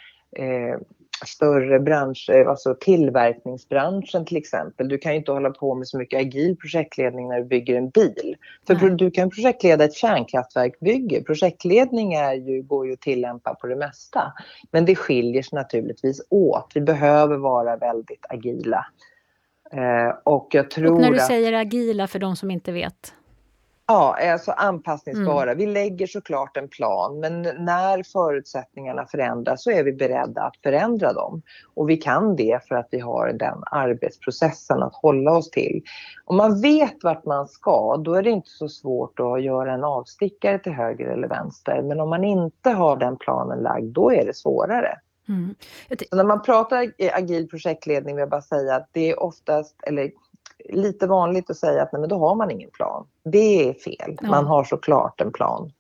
större 1.25 1.79
branscher, 1.79 2.45
alltså 2.45 2.75
tillverkningsbranschen 2.79 4.25
till 4.25 4.38
exempel. 4.38 4.88
Du 4.88 4.97
kan 4.97 5.12
ju 5.12 5.17
inte 5.17 5.32
hålla 5.32 5.49
på 5.49 5.75
med 5.75 5.88
så 5.88 5.97
mycket 5.97 6.19
agil 6.19 6.58
projektledning 6.58 7.29
när 7.29 7.38
du 7.38 7.45
bygger 7.45 7.75
en 7.75 7.89
bil. 7.89 8.36
För 8.67 8.75
Nej. 8.75 8.95
du 8.95 9.12
kan 9.12 9.29
projektleda 9.29 9.84
ett 9.84 9.93
kärnkraftverkbygge. 9.93 11.23
Projektledning 11.23 12.13
är 12.13 12.34
ju, 12.34 12.62
går 12.62 12.88
ju 12.88 12.93
att 12.93 13.01
tillämpa 13.01 13.56
på 13.56 13.67
det 13.67 13.75
mesta. 13.75 14.34
Men 14.71 14.86
det 14.86 14.95
skiljer 14.95 15.41
sig 15.41 15.58
naturligtvis 15.58 16.21
åt. 16.29 16.71
Vi 16.73 16.82
behöver 16.82 17.38
vara 17.38 17.77
väldigt 17.77 18.25
agila. 18.29 18.86
Eh, 19.71 20.17
och 20.23 20.47
jag 20.51 20.71
tror 20.71 20.93
och 20.93 21.01
när 21.01 21.12
du 21.12 21.17
att... 21.17 21.27
säger 21.27 21.53
agila 21.53 22.08
för 22.08 22.19
de 22.19 22.36
som 22.36 22.51
inte 22.51 22.71
vet? 22.71 23.13
Ja, 23.88 24.17
alltså 24.32 24.52
anpassningsbara. 24.52 25.52
Mm. 25.52 25.58
Vi 25.58 25.65
lägger 25.65 26.08
såklart 26.08 26.58
en 26.58 26.69
plan 26.69 27.19
men 27.19 27.41
när 27.41 28.04
förutsättningarna 28.04 29.06
förändras 29.06 29.63
så 29.63 29.72
är 29.72 29.84
vi 29.84 29.93
beredda 29.93 30.41
att 30.41 30.58
förändra 30.63 31.13
dem. 31.13 31.41
Och 31.74 31.89
vi 31.89 31.98
kan 31.98 32.36
det 32.36 32.67
för 32.67 32.76
att 32.76 32.88
vi 32.91 33.00
har 33.00 33.34
den 33.34 33.63
arbetsprocessen 33.72 34.84
att 34.84 34.96
hålla 34.96 35.32
oss 35.32 35.52
till. 35.52 35.84
Om 36.26 36.38
man 36.38 36.62
vet 36.62 37.04
vart 37.04 37.26
man 37.26 37.48
ska 37.48 37.98
då 37.98 38.13
är 38.13 38.24
det 38.24 38.30
inte 38.30 38.50
så 38.50 38.69
svårt 38.69 39.19
att 39.19 39.43
göra 39.43 39.74
en 39.74 39.84
avstickare 39.84 40.60
till 40.60 40.74
höger 40.74 41.08
eller 41.08 41.28
vänster. 41.28 41.82
Men 41.82 42.00
om 42.00 42.10
man 42.10 42.24
inte 42.24 42.69
har 42.69 42.98
den 42.98 43.17
planen 43.17 43.60
lagd 43.60 43.93
då 43.93 44.12
är 44.12 44.26
det 44.26 44.36
svårare. 44.36 44.98
Mm. 45.28 45.56
När 46.12 46.24
man 46.24 46.41
pratar 46.41 46.91
agil 47.13 47.50
projektledning 47.50 48.15
vill 48.15 48.22
jag 48.22 48.30
bara 48.30 48.41
säga 48.41 48.76
att 48.76 48.89
det 48.91 49.10
är 49.10 49.24
oftast, 49.24 49.76
eller 49.84 50.12
lite 50.69 51.08
vanligt 51.08 51.49
att 51.49 51.58
säga 51.58 51.84
att 51.84 51.91
nej, 51.91 51.99
men 51.99 52.10
då 52.10 52.17
har 52.17 52.36
man 52.36 52.52
ingen 52.52 52.69
plan. 52.69 53.08
Det 53.23 53.69
är 53.69 53.73
fel. 53.73 54.17
Ja. 54.21 54.30
Man 54.30 54.45
har 54.45 54.63
såklart 54.63 55.21
en 55.21 55.32
plan. 55.32 55.71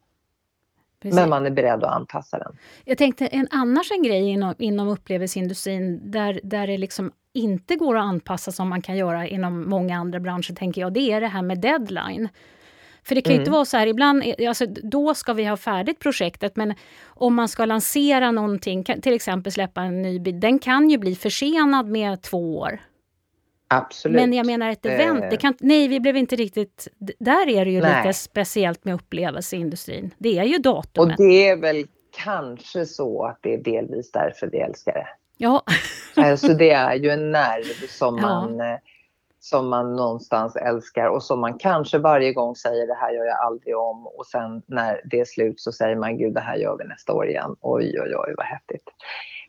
Precis. 0.99 1.15
Men 1.15 1.29
man 1.29 1.45
är 1.45 1.51
beredd 1.51 1.83
att 1.83 1.95
anpassa 1.95 2.37
den. 2.37 2.57
Jag 2.85 2.97
tänkte 2.97 3.27
en 3.27 3.47
annars 3.51 3.91
en 3.91 4.03
grej 4.03 4.29
inom, 4.29 4.53
inom 4.57 4.87
upplevelseindustrin 4.87 6.11
där, 6.11 6.39
där 6.43 6.67
det 6.67 6.77
liksom 6.77 7.11
inte 7.33 7.75
går 7.75 7.97
att 7.97 8.03
anpassa 8.03 8.51
som 8.51 8.69
man 8.69 8.81
kan 8.81 8.97
göra 8.97 9.27
inom 9.27 9.69
många 9.69 9.97
andra 9.97 10.19
branscher, 10.19 10.55
tänker 10.55 10.81
jag, 10.81 10.93
det 10.93 11.11
är 11.11 11.21
det 11.21 11.27
här 11.27 11.41
med 11.41 11.59
deadline. 11.61 12.29
För 13.03 13.15
det 13.15 13.21
kan 13.21 13.33
ju 13.33 13.39
inte 13.39 13.49
mm. 13.49 13.53
vara 13.53 13.65
så 13.65 13.77
här, 13.77 13.87
ibland, 13.87 14.23
alltså, 14.47 14.65
då 14.65 15.15
ska 15.15 15.33
vi 15.33 15.45
ha 15.45 15.57
färdigt 15.57 15.99
projektet 15.99 16.55
men 16.55 16.73
om 17.05 17.35
man 17.35 17.49
ska 17.49 17.65
lansera 17.65 18.31
någonting, 18.31 18.83
till 18.83 19.13
exempel 19.13 19.51
släppa 19.51 19.81
en 19.81 20.01
ny 20.01 20.19
bil, 20.19 20.39
den 20.39 20.59
kan 20.59 20.89
ju 20.89 20.97
bli 20.97 21.15
försenad 21.15 21.87
med 21.87 22.21
två 22.21 22.59
år. 22.59 22.79
Absolut. 23.67 24.15
Men 24.15 24.33
jag 24.33 24.45
menar 24.45 24.69
ett 24.69 24.85
event, 24.85 25.25
det 25.29 25.37
kan, 25.37 25.53
nej 25.59 25.87
vi 25.87 25.99
blev 25.99 26.17
inte 26.17 26.35
riktigt... 26.35 26.87
Där 27.19 27.49
är 27.49 27.65
det 27.65 27.71
ju 27.71 27.81
nej. 27.81 27.97
lite 27.97 28.13
speciellt 28.13 28.85
med 28.85 28.95
upplevelseindustrin. 28.95 30.13
Det 30.17 30.39
är 30.39 30.43
ju 30.43 30.57
datumet. 30.57 31.19
Och 31.19 31.25
det 31.25 31.47
är 31.47 31.57
väl 31.57 31.85
kanske 32.23 32.85
så 32.85 33.25
att 33.25 33.37
det 33.41 33.53
är 33.53 33.57
delvis 33.57 34.11
därför 34.11 34.47
vi 34.47 34.59
älskar 34.59 34.93
det. 34.93 35.07
Ja. 35.37 35.63
alltså 36.15 36.47
det 36.53 36.71
är 36.71 36.95
ju 36.95 37.09
en 37.09 37.31
nerv 37.31 37.87
som 37.89 38.21
man, 38.21 38.57
ja. 38.57 38.73
Eh, 38.73 38.79
som 39.39 39.69
man 39.69 39.95
någonstans 39.95 40.55
älskar 40.55 41.07
och 41.07 41.23
som 41.23 41.39
man 41.39 41.57
kanske 41.57 41.97
varje 41.97 42.33
gång 42.33 42.55
säger 42.55 42.87
det 42.87 42.93
här 42.93 43.11
gör 43.11 43.25
jag 43.25 43.39
aldrig 43.39 43.77
om 43.77 44.07
och 44.07 44.25
sen 44.25 44.61
när 44.65 45.01
det 45.05 45.19
är 45.19 45.25
slut 45.25 45.59
så 45.59 45.71
säger 45.71 45.95
man 45.95 46.17
gud 46.17 46.33
det 46.33 46.41
här 46.41 46.55
gör 46.55 46.77
vi 46.77 46.83
nästa 46.83 47.13
år 47.13 47.27
igen. 47.29 47.55
Oj 47.61 47.99
oj 48.01 48.15
oj 48.15 48.33
vad 48.37 48.45
häftigt 48.45 48.89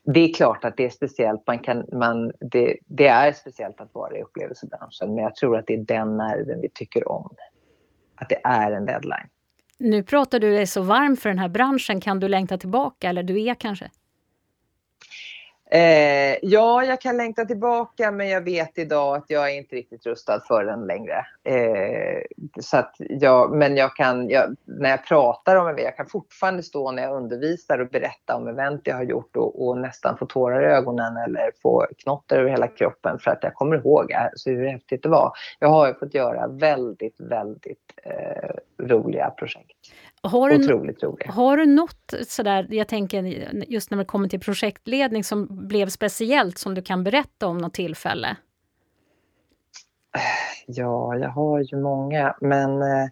det 0.05 0.19
är 0.19 0.33
klart 0.33 0.65
att 0.65 0.77
det 0.77 0.85
är 0.85 0.89
speciellt. 0.89 1.47
Man 1.47 1.59
kan, 1.59 1.85
man, 1.93 2.31
det, 2.39 2.77
det, 2.85 3.07
är 3.07 3.31
speciellt 3.33 3.81
att 3.81 3.93
vara 3.93 4.17
i 4.17 4.21
upplevelsebranschen 4.21 5.15
men 5.15 5.23
jag 5.23 5.35
tror 5.35 5.57
att 5.57 5.67
det 5.67 5.73
är 5.73 5.77
den 5.77 6.17
nerven 6.17 6.61
vi 6.61 6.69
tycker 6.69 7.11
om. 7.11 7.35
Att 8.15 8.29
det 8.29 8.41
är 8.43 8.71
en 8.71 8.85
deadline. 8.85 9.27
Nu 9.77 10.03
pratar 10.03 10.39
du 10.39 10.51
dig 10.51 10.67
så 10.67 10.81
varm 10.81 11.17
för 11.17 11.29
den 11.29 11.39
här 11.39 11.49
branschen. 11.49 12.01
Kan 12.01 12.19
du 12.19 12.27
längta 12.27 12.57
tillbaka 12.57 13.09
eller 13.09 13.23
du 13.23 13.43
är 13.43 13.53
kanske? 13.53 13.89
Eh, 15.75 16.37
ja, 16.41 16.83
jag 16.83 17.01
kan 17.01 17.17
längta 17.17 17.45
tillbaka 17.45 18.11
men 18.11 18.29
jag 18.29 18.41
vet 18.41 18.77
idag 18.77 19.15
att 19.15 19.25
jag 19.27 19.51
är 19.51 19.57
inte 19.57 19.75
riktigt 19.75 20.05
rustad 20.05 20.41
för 20.47 20.65
den 20.65 20.87
längre. 20.87 21.25
Eh, 21.43 22.21
så 22.59 22.77
att 22.77 22.95
jag, 22.99 23.55
men 23.55 23.77
jag 23.77 23.95
kan, 23.95 24.29
jag, 24.29 24.55
när 24.65 24.89
jag 24.89 25.05
pratar 25.05 25.55
om 25.55 25.67
event, 25.67 25.83
jag 25.83 25.95
kan 25.97 26.05
fortfarande 26.05 26.63
stå 26.63 26.91
när 26.91 27.03
jag 27.03 27.17
undervisar 27.17 27.79
och 27.79 27.89
berätta 27.89 28.35
om 28.35 28.47
event 28.47 28.81
jag 28.83 28.95
har 28.95 29.03
gjort 29.03 29.35
och, 29.35 29.67
och 29.67 29.77
nästan 29.77 30.17
få 30.17 30.25
tårar 30.25 30.61
i 30.61 30.65
ögonen 30.65 31.17
eller 31.17 31.51
få 31.61 31.85
knotter 31.97 32.39
över 32.39 32.49
hela 32.49 32.67
kroppen 32.67 33.19
för 33.19 33.31
att 33.31 33.43
jag 33.43 33.53
kommer 33.53 33.75
ihåg 33.75 34.13
alltså, 34.13 34.49
hur 34.49 34.67
häftigt 34.67 35.03
det 35.03 35.09
var. 35.09 35.31
Jag 35.59 35.67
har 35.67 35.87
ju 35.87 35.93
fått 35.93 36.13
göra 36.13 36.47
väldigt, 36.47 37.19
väldigt 37.19 37.93
eh, 38.03 38.85
roliga 38.85 39.29
projekt. 39.29 39.77
Har 40.27 40.49
du, 40.49 40.55
Otroligt 40.55 41.03
rolig. 41.03 41.25
Har 41.25 41.57
du 41.57 41.65
något 41.65 42.13
sådär, 42.27 42.67
jag 42.69 42.87
tänker 42.87 43.23
just 43.67 43.91
när 43.91 43.97
det 43.97 44.05
kommer 44.05 44.27
till 44.29 44.39
projektledning 44.39 45.23
som 45.23 45.67
blev 45.67 45.89
speciellt 45.89 46.57
som 46.57 46.73
du 46.75 46.81
kan 46.81 47.03
berätta 47.03 47.47
om 47.47 47.57
något 47.57 47.73
tillfälle? 47.73 48.37
Ja, 50.67 51.15
jag 51.17 51.29
har 51.29 51.59
ju 51.59 51.81
många 51.81 52.35
men 52.41 52.81
eh... 52.81 53.07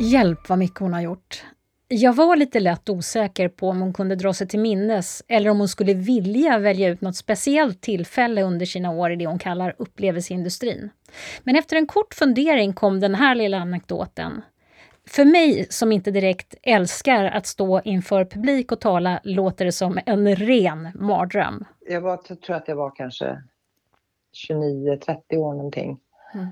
Hjälp 0.00 0.48
vad 0.48 0.58
mycket 0.58 0.80
hon 0.80 0.92
har 0.92 1.00
gjort. 1.00 1.44
Jag 1.92 2.12
var 2.12 2.36
lite 2.36 2.60
lätt 2.60 2.88
osäker 2.88 3.48
på 3.48 3.68
om 3.68 3.80
hon 3.80 3.92
kunde 3.92 4.16
dra 4.16 4.32
sig 4.32 4.48
till 4.48 4.60
minnes 4.60 5.22
eller 5.28 5.50
om 5.50 5.58
hon 5.58 5.68
skulle 5.68 5.94
vilja 5.94 6.58
välja 6.58 6.88
ut 6.88 7.00
något 7.00 7.16
speciellt 7.16 7.80
tillfälle 7.80 8.42
under 8.42 8.66
sina 8.66 8.90
år 8.90 9.12
i 9.12 9.16
det 9.16 9.26
hon 9.26 9.38
kallar 9.38 9.74
upplevelseindustrin. 9.78 10.90
Men 11.42 11.56
efter 11.56 11.76
en 11.76 11.86
kort 11.86 12.14
fundering 12.14 12.72
kom 12.72 13.00
den 13.00 13.14
här 13.14 13.34
lilla 13.34 13.58
anekdoten. 13.58 14.42
För 15.06 15.24
mig 15.24 15.66
som 15.70 15.92
inte 15.92 16.10
direkt 16.10 16.54
älskar 16.62 17.24
att 17.24 17.46
stå 17.46 17.80
inför 17.80 18.24
publik 18.24 18.72
och 18.72 18.80
tala 18.80 19.20
låter 19.24 19.64
det 19.64 19.72
som 19.72 19.98
en 20.06 20.36
ren 20.36 20.88
mardröm. 20.94 21.64
Jag 21.88 22.00
var, 22.00 22.16
tror 22.16 22.56
att 22.56 22.68
jag 22.68 22.76
var 22.76 22.90
kanske 22.90 23.42
29-30 24.48 25.36
år 25.36 25.54
någonting. 25.54 26.00
Mm. 26.34 26.46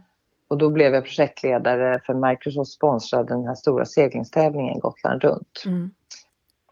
Och 0.49 0.59
då 0.59 0.71
blev 0.71 0.95
jag 0.95 1.05
projektledare 1.05 2.01
för 2.07 2.15
Microsoft 2.15 2.73
sponsrade 2.73 3.35
den 3.35 3.47
här 3.47 3.55
stora 3.55 3.85
seglingstävlingen 3.85 4.81
Gotland 4.81 5.23
runt. 5.23 5.63
Mm. 5.67 5.91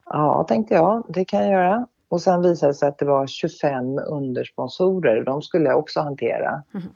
Ja, 0.05 0.45
tänkte 0.49 0.75
jag, 0.75 1.05
det 1.09 1.25
kan 1.25 1.43
jag 1.43 1.53
göra. 1.53 1.87
Och 2.09 2.23
sen 2.23 2.43
visade 2.43 2.73
det 2.73 2.75
sig 2.75 2.89
att 2.89 2.99
det 2.99 3.05
var 3.05 3.27
25 3.27 3.99
undersponsorer. 3.99 5.25
De 5.25 5.43
skulle 5.43 5.69
jag 5.69 5.79
också 5.79 6.01
hantera. 6.01 6.63
Mm. 6.75 6.87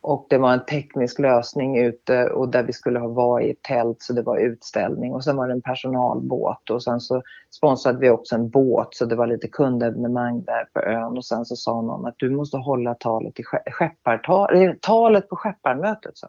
Och 0.00 0.26
det 0.30 0.38
var 0.38 0.52
en 0.52 0.64
teknisk 0.64 1.18
lösning 1.18 1.78
ute 1.78 2.28
och 2.28 2.48
där 2.48 2.62
vi 2.62 2.72
skulle 2.72 2.98
ha 2.98 3.08
varit 3.08 3.46
i 3.46 3.50
ett 3.50 3.62
tält 3.62 4.02
så 4.02 4.12
det 4.12 4.22
var 4.22 4.38
utställning 4.38 5.14
och 5.14 5.24
sen 5.24 5.36
var 5.36 5.46
det 5.46 5.52
en 5.52 5.62
personalbåt 5.62 6.70
och 6.70 6.82
sen 6.82 7.00
så 7.00 7.22
sponsrade 7.50 7.98
vi 7.98 8.10
också 8.10 8.34
en 8.34 8.50
båt 8.50 8.88
så 8.94 9.04
det 9.04 9.16
var 9.16 9.26
lite 9.26 9.48
kundevenemang 9.48 10.42
där 10.42 10.68
på 10.72 10.80
ön 10.80 11.16
och 11.16 11.24
sen 11.24 11.44
så 11.44 11.56
sa 11.56 11.82
någon 11.82 12.06
att 12.06 12.14
du 12.16 12.30
måste 12.30 12.56
hålla 12.56 12.94
talet, 12.94 13.40
i 13.40 13.42
skeppartal, 13.70 14.62
eh, 14.62 14.72
talet 14.80 15.28
på 15.28 15.36
skepparmötet. 15.36 16.18
Så. 16.18 16.26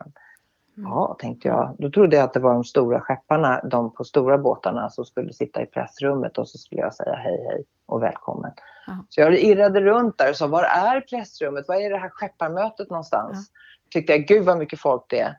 Mm. 0.80 0.92
Ja, 0.92 1.18
tänkte 1.20 1.48
jag. 1.48 1.76
Då 1.80 1.90
trodde 1.90 2.16
jag 2.16 2.24
att 2.24 2.34
det 2.34 2.40
var 2.40 2.54
de 2.54 2.64
stora 2.64 3.02
skepparna, 3.02 3.62
de 3.64 3.94
på 3.94 4.04
stora 4.04 4.38
båtarna 4.38 4.90
som 4.90 5.06
skulle 5.06 5.34
sitta 5.34 5.62
i 5.62 5.66
pressrummet 5.66 6.38
och 6.38 6.48
så 6.48 6.58
skulle 6.58 6.82
jag 6.82 6.94
säga 6.94 7.16
hej 7.16 7.46
hej 7.50 7.66
och 7.86 8.04
välkommen. 8.04 8.52
Ja. 8.88 9.06
Så 9.10 9.22
jag 9.22 9.40
irrade 9.40 9.82
runt 9.82 10.18
där 10.18 10.30
och 10.30 10.36
sa, 10.36 10.48
var 10.48 10.64
är 10.64 11.02
pressrummet? 11.02 11.68
Var 11.68 11.76
är 11.76 11.90
det 11.90 11.98
här 11.98 12.10
skepparmötet 12.10 12.90
någonstans? 12.90 13.52
Ja. 13.54 13.60
Tyckte 13.92 14.14
jag, 14.14 14.26
gud 14.26 14.46
vad 14.46 14.58
mycket 14.58 14.80
folk 14.80 15.06
det 15.10 15.20
är. 15.20 15.36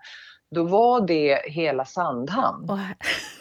Då 0.50 0.64
var 0.64 1.00
det 1.00 1.40
hela 1.44 1.84
Sandhamn. 1.84 2.70
Oh. 2.70 2.80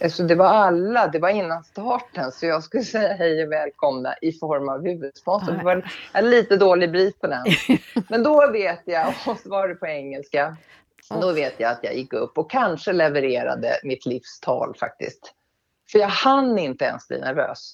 Alltså 0.03 0.23
det 0.23 0.35
var 0.35 0.45
alla, 0.45 1.07
det 1.07 1.19
var 1.19 1.29
innan 1.29 1.63
starten 1.63 2.31
så 2.31 2.45
jag 2.45 2.63
skulle 2.63 2.83
säga 2.83 3.13
hej 3.13 3.43
och 3.43 3.51
välkomna 3.51 4.15
i 4.21 4.31
form 4.31 4.69
av 4.69 4.85
huvudsponsor. 4.85 5.51
Oh. 5.51 5.57
Det 5.57 5.63
var 5.63 5.91
en 6.13 6.29
lite 6.29 6.57
dålig 6.57 6.91
brit 6.91 7.21
på 7.21 7.27
den. 7.27 7.45
Men 8.09 8.23
då 8.23 8.51
vet 8.51 8.81
jag, 8.85 9.07
och 9.27 9.37
så 9.37 9.49
var 9.49 9.67
det 9.67 9.75
på 9.75 9.87
engelska, 9.87 10.57
då 11.09 11.31
vet 11.31 11.59
jag 11.59 11.71
att 11.71 11.83
jag 11.83 11.95
gick 11.95 12.13
upp 12.13 12.37
och 12.37 12.51
kanske 12.51 12.93
levererade 12.93 13.79
mitt 13.83 14.05
livstal 14.05 14.75
faktiskt. 14.75 15.33
För 15.91 15.99
jag 15.99 16.07
hann 16.07 16.59
inte 16.59 16.85
ens 16.85 17.07
bli 17.07 17.19
nervös. 17.19 17.73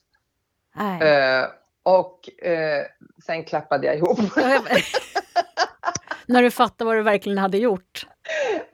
Uh, 0.78 1.48
och 1.84 2.30
uh, 2.46 2.86
sen 3.26 3.44
klappade 3.44 3.88
jag 3.88 3.96
ihop. 3.96 4.20
när 6.26 6.44
du 6.44 6.52
fattade 6.52 6.88
vad 6.88 6.96
du 6.96 7.02
verkligen 7.02 7.38
hade 7.38 7.58
gjort? 7.58 8.08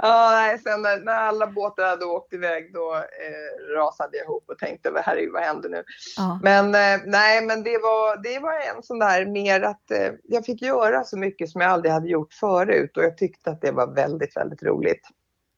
Ja, 0.01 0.29
nej, 0.31 0.59
sen 0.59 0.81
när, 0.81 0.99
när, 0.99 1.13
alla 1.13 1.47
båtar 1.47 1.89
hade 1.89 2.05
åkt 2.05 2.33
iväg 2.33 2.73
då 2.73 2.95
eh, 2.95 3.75
rasade 3.75 4.17
jag 4.17 4.25
ihop 4.25 4.43
och 4.47 4.57
tänkte 4.57 4.91
herregud 5.05 5.33
vad 5.33 5.43
händer 5.43 5.69
nu? 5.69 5.83
Ja. 6.17 6.39
Men 6.43 6.65
eh, 6.65 7.01
nej, 7.05 7.45
men 7.45 7.63
det 7.63 7.77
var, 7.77 8.23
det 8.23 8.39
var 8.39 8.53
en 8.53 8.83
sån 8.83 8.99
där 8.99 9.25
mer 9.25 9.61
att 9.61 9.91
eh, 9.91 10.13
jag 10.23 10.45
fick 10.45 10.61
göra 10.61 11.03
så 11.03 11.17
mycket 11.17 11.49
som 11.49 11.61
jag 11.61 11.71
aldrig 11.71 11.93
hade 11.93 12.09
gjort 12.09 12.33
förut 12.33 12.97
och 12.97 13.03
jag 13.03 13.17
tyckte 13.17 13.49
att 13.49 13.61
det 13.61 13.71
var 13.71 13.87
väldigt, 13.87 14.37
väldigt 14.37 14.63
roligt. 14.63 15.07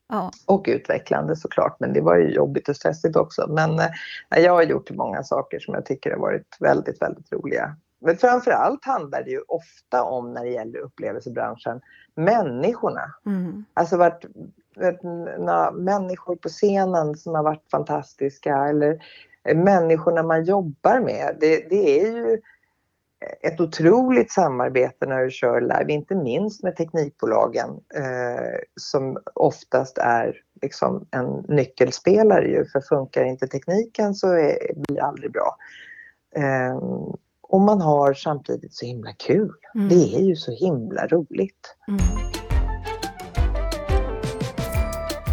Ja. 0.10 0.32
Och 0.46 0.66
utvecklande 0.68 1.36
såklart, 1.36 1.80
men 1.80 1.94
det 1.94 2.02
var 2.02 2.18
ju 2.18 2.30
jobbigt 2.30 2.70
och 2.70 2.76
stressigt 2.76 3.16
också. 3.16 3.48
Men 3.50 3.80
eh, 3.80 3.90
jag 4.44 4.54
har 4.54 4.64
gjort 4.64 4.92
många 4.92 5.24
saker 5.24 5.60
som 5.60 5.74
jag 5.74 5.86
tycker 5.86 6.12
har 6.12 6.20
varit 6.20 6.58
väldigt, 6.60 7.02
väldigt 7.02 7.34
roliga. 7.34 7.76
Men 8.04 8.18
framför 8.18 8.52
allt 8.52 8.86
handlar 8.86 9.24
det 9.24 9.32
ju 9.32 9.42
ofta 9.48 10.04
om 10.04 10.34
när 10.34 10.44
det 10.44 10.52
gäller 10.52 10.80
upplevelsebranschen, 10.80 11.82
människorna. 12.16 13.16
Mm. 13.26 13.66
Alltså 13.74 13.98
varit, 13.98 14.26
vet, 14.76 15.04
na, 15.40 15.72
människor 15.72 16.36
på 16.36 16.50
scenen 16.50 17.16
som 17.16 17.36
har 17.36 17.44
varit 17.44 17.70
fantastiska 17.72 18.56
eller 18.56 19.04
människorna 19.56 20.24
man 20.24 20.44
jobbar 20.44 21.00
med. 21.00 21.38
Det, 21.40 21.70
det 21.70 22.02
är 22.02 22.12
ju 22.12 22.42
ett 23.42 23.60
otroligt 23.60 24.32
samarbete 24.32 25.06
när 25.06 25.24
du 25.24 25.32
kör 25.32 25.62
live, 25.62 25.94
inte 25.94 26.16
minst 26.16 26.64
med 26.64 26.76
teknikbolagen 26.76 27.70
eh, 27.96 28.60
som 28.76 29.18
oftast 29.34 29.98
är 29.98 30.42
liksom 30.62 31.08
en 31.12 31.46
nyckelspelare 31.48 32.48
ju, 32.48 32.66
för 32.66 32.82
funkar 32.82 33.24
inte 33.24 33.48
tekniken 33.48 34.16
så 34.16 34.28
är, 34.28 34.74
blir 34.76 34.96
det 34.96 35.04
aldrig 35.04 35.32
bra. 35.32 35.58
Eh, 36.36 36.80
och 37.54 37.62
man 37.62 37.82
har 37.82 38.14
samtidigt 38.14 38.74
så 38.74 38.86
himla 38.86 39.14
kul. 39.14 39.52
Mm. 39.76 39.90
Det 39.90 40.16
är 40.16 40.22
ju 40.22 40.36
så 40.36 40.52
himla 40.52 41.08
roligt. 41.08 41.76
Mm. 41.88 42.00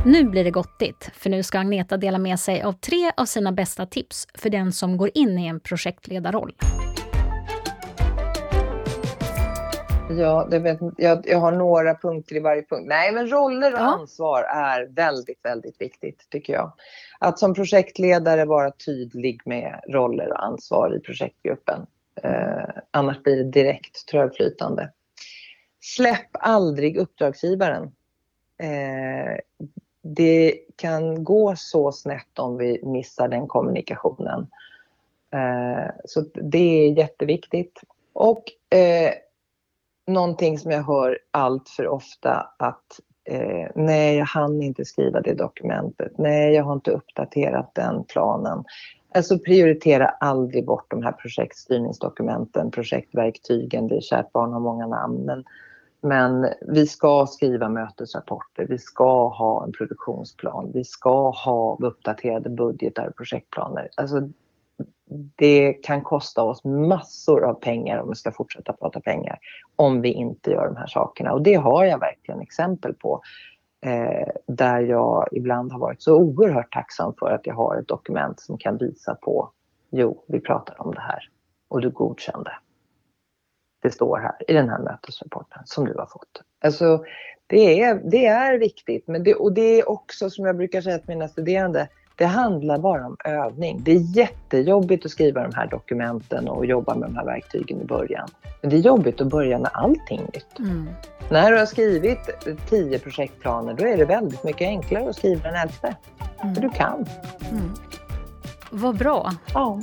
Nu 0.07 0.25
blir 0.25 0.45
det 0.45 0.51
gottigt, 0.51 1.11
för 1.15 1.31
nu 1.31 1.43
ska 1.43 1.59
Agneta 1.59 1.97
dela 1.97 2.19
med 2.19 2.41
sig 2.41 2.63
av 2.63 2.73
tre 2.73 3.13
av 3.17 3.25
sina 3.25 3.53
bästa 3.53 3.87
tips 3.87 4.29
för 4.35 4.51
den 4.51 4.73
som 4.73 4.97
går 4.97 5.11
in 5.15 5.39
i 5.39 5.47
en 5.47 5.61
projektledarroll. 5.61 6.53
Ja, 10.11 10.49
det 10.51 10.59
vet, 10.59 10.79
jag, 10.97 11.29
jag 11.29 11.39
har 11.39 11.53
några 11.53 11.95
punkter 11.95 12.37
i 12.37 12.41
varje 12.41 12.63
punkt. 12.63 12.87
Nej, 12.89 13.13
men 13.13 13.31
roller 13.31 13.73
och 13.73 13.81
ja. 13.81 13.99
ansvar 14.01 14.43
är 14.43 14.87
väldigt, 14.87 15.45
väldigt 15.45 15.81
viktigt 15.81 16.27
tycker 16.31 16.53
jag. 16.53 16.73
Att 17.19 17.39
som 17.39 17.55
projektledare 17.55 18.45
vara 18.45 18.71
tydlig 18.71 19.41
med 19.45 19.81
roller 19.89 20.31
och 20.31 20.45
ansvar 20.45 20.97
i 20.97 21.01
projektgruppen. 21.01 21.87
Eh, 22.23 22.69
annars 22.91 23.23
blir 23.23 23.37
det 23.37 23.51
direkt 23.51 24.07
trögflytande. 24.09 24.93
Släpp 25.81 26.29
aldrig 26.33 26.97
uppdragsgivaren. 26.97 27.83
Eh, 28.59 29.39
det 30.03 30.55
kan 30.77 31.25
gå 31.25 31.55
så 31.57 31.93
snett 31.93 32.39
om 32.39 32.57
vi 32.57 32.81
missar 32.85 33.29
den 33.29 33.47
kommunikationen. 33.47 34.47
Eh, 35.33 35.91
så 36.05 36.25
det 36.35 36.87
är 36.87 36.99
jätteviktigt. 36.99 37.81
Och 38.13 38.45
eh, 38.79 39.13
någonting 40.07 40.59
som 40.59 40.71
jag 40.71 40.83
hör 40.83 41.19
allt 41.31 41.69
för 41.69 41.89
ofta 41.89 42.53
att 42.57 43.01
eh, 43.25 43.69
nej, 43.75 44.17
jag 44.17 44.27
hann 44.27 44.63
inte 44.63 44.85
skriva 44.85 45.21
det 45.21 45.35
dokumentet. 45.35 46.19
Nej, 46.19 46.55
jag 46.55 46.65
har 46.65 46.73
inte 46.73 46.91
uppdaterat 46.91 47.75
den 47.75 48.05
planen. 48.05 48.65
Alltså 49.15 49.39
prioritera 49.39 50.09
aldrig 50.09 50.67
bort 50.67 50.87
de 50.89 51.03
här 51.03 51.13
projektstyrningsdokumenten, 51.13 52.71
projektverktygen. 52.71 53.89
Det 53.89 53.97
är 53.97 54.01
kärt 54.01 54.33
barn 54.33 54.53
har 54.53 54.61
många 54.61 54.87
namn. 54.87 55.25
Men, 55.25 55.45
men 56.03 56.47
vi 56.61 56.87
ska 56.87 57.27
skriva 57.27 57.69
mötesrapporter, 57.69 58.67
vi 58.67 58.79
ska 58.79 59.29
ha 59.29 59.65
en 59.65 59.73
produktionsplan, 59.73 60.71
vi 60.75 60.85
ska 60.85 61.31
ha 61.31 61.79
uppdaterade 61.81 62.51
budgetar 62.51 63.07
och 63.07 63.17
projektplaner. 63.17 63.89
Alltså, 63.97 64.29
det 65.37 65.73
kan 65.73 66.03
kosta 66.03 66.43
oss 66.43 66.65
massor 66.65 67.45
av 67.45 67.55
pengar 67.55 67.99
om 67.99 68.09
vi 68.09 68.15
ska 68.15 68.33
fortsätta 68.33 68.73
prata 68.73 69.01
pengar 69.01 69.39
om 69.77 70.01
vi 70.01 70.13
inte 70.13 70.51
gör 70.51 70.67
de 70.67 70.77
här 70.77 70.87
sakerna. 70.87 71.33
Och 71.33 71.43
det 71.43 71.55
har 71.55 71.85
jag 71.85 71.99
verkligen 71.99 72.41
exempel 72.41 72.95
på 72.95 73.23
eh, 73.87 74.29
där 74.47 74.81
jag 74.81 75.29
ibland 75.33 75.73
har 75.73 75.79
varit 75.79 76.03
så 76.03 76.17
oerhört 76.17 76.73
tacksam 76.73 77.15
för 77.19 77.31
att 77.31 77.47
jag 77.47 77.55
har 77.55 77.77
ett 77.77 77.89
dokument 77.89 78.41
som 78.41 78.59
kan 78.59 78.79
visa 78.79 79.15
på 79.15 79.51
jo, 79.91 80.25
vi 80.29 80.41
pratar 80.41 80.83
om 80.83 80.95
det 80.95 81.01
här 81.01 81.29
och 81.69 81.81
du 81.81 81.91
godkände. 81.91 82.53
Det 83.83 83.91
står 83.91 84.19
här 84.19 84.51
i 84.51 84.53
den 84.53 84.69
här 84.69 84.79
mötesrapporten 84.79 85.63
som 85.65 85.85
du 85.85 85.95
har 85.95 86.07
fått. 86.07 86.43
Alltså, 86.61 87.05
det 87.47 87.83
är, 87.83 87.95
det 88.11 88.27
är 88.27 88.59
viktigt 88.59 89.09
men 89.09 89.23
det, 89.23 89.35
och 89.35 89.53
det 89.53 89.81
är 89.81 89.89
också 89.89 90.31
som 90.31 90.47
jag 90.47 90.57
brukar 90.57 90.81
säga 90.81 90.99
till 90.99 91.09
mina 91.09 91.29
studerande 91.29 91.89
det 92.21 92.27
handlar 92.27 92.79
bara 92.79 93.07
om 93.07 93.17
övning. 93.25 93.79
Det 93.83 93.93
är 93.93 94.17
jättejobbigt 94.17 95.05
att 95.05 95.11
skriva 95.11 95.43
de 95.43 95.55
här 95.55 95.67
dokumenten 95.67 96.49
och 96.49 96.67
jobba 96.67 96.95
med 96.95 97.09
de 97.09 97.17
här 97.17 97.25
verktygen 97.25 97.81
i 97.81 97.85
början. 97.85 98.29
Men 98.61 98.71
det 98.71 98.77
är 98.77 98.81
jobbigt 98.81 99.21
att 99.21 99.27
börja 99.27 99.59
med 99.59 99.71
allting 99.75 100.21
nytt. 100.21 100.59
Mm. 100.59 100.89
När 101.31 101.53
du 101.53 101.59
har 101.59 101.67
skrivit 101.67 102.19
tio 102.69 102.99
projektplaner 102.99 103.75
då 103.75 103.87
är 103.87 103.97
det 103.97 104.05
väldigt 104.05 104.45
mycket 104.45 104.69
enklare 104.69 105.09
att 105.09 105.17
skriva 105.17 105.43
den 105.43 105.55
elfte. 105.55 105.97
Mm. 106.43 106.55
För 106.55 106.63
du 106.63 106.71
kan. 106.71 107.07
Mm. 107.51 107.71
Vad 108.71 108.97
bra. 108.97 109.31
Ja. 109.55 109.81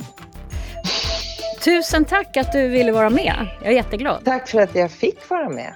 Tusen 1.64 2.04
tack 2.04 2.36
att 2.36 2.52
du 2.52 2.68
ville 2.68 2.92
vara 2.92 3.10
med. 3.10 3.46
Jag 3.62 3.72
är 3.72 3.76
jätteglad. 3.76 4.24
Tack 4.24 4.48
för 4.48 4.60
att 4.60 4.74
jag 4.74 4.90
fick 4.90 5.30
vara 5.30 5.48
med. 5.48 5.72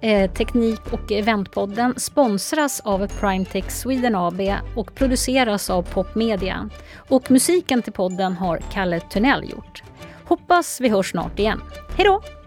Eh, 0.01 0.31
Teknik 0.31 0.93
och 0.93 1.11
eventpodden 1.11 1.93
sponsras 1.97 2.79
av 2.79 3.07
Primetech 3.07 3.71
Sweden 3.71 4.15
AB 4.15 4.41
och 4.75 4.95
produceras 4.95 5.69
av 5.69 5.83
Popmedia. 5.83 6.69
Och 7.09 7.31
musiken 7.31 7.81
till 7.81 7.93
podden 7.93 8.33
har 8.33 8.59
Kalle 8.71 8.99
Tunnell 8.99 9.49
gjort. 9.49 9.83
Hoppas 10.23 10.81
vi 10.81 10.89
hörs 10.89 11.11
snart 11.11 11.39
igen. 11.39 11.61
Hej 11.97 12.05
då! 12.05 12.38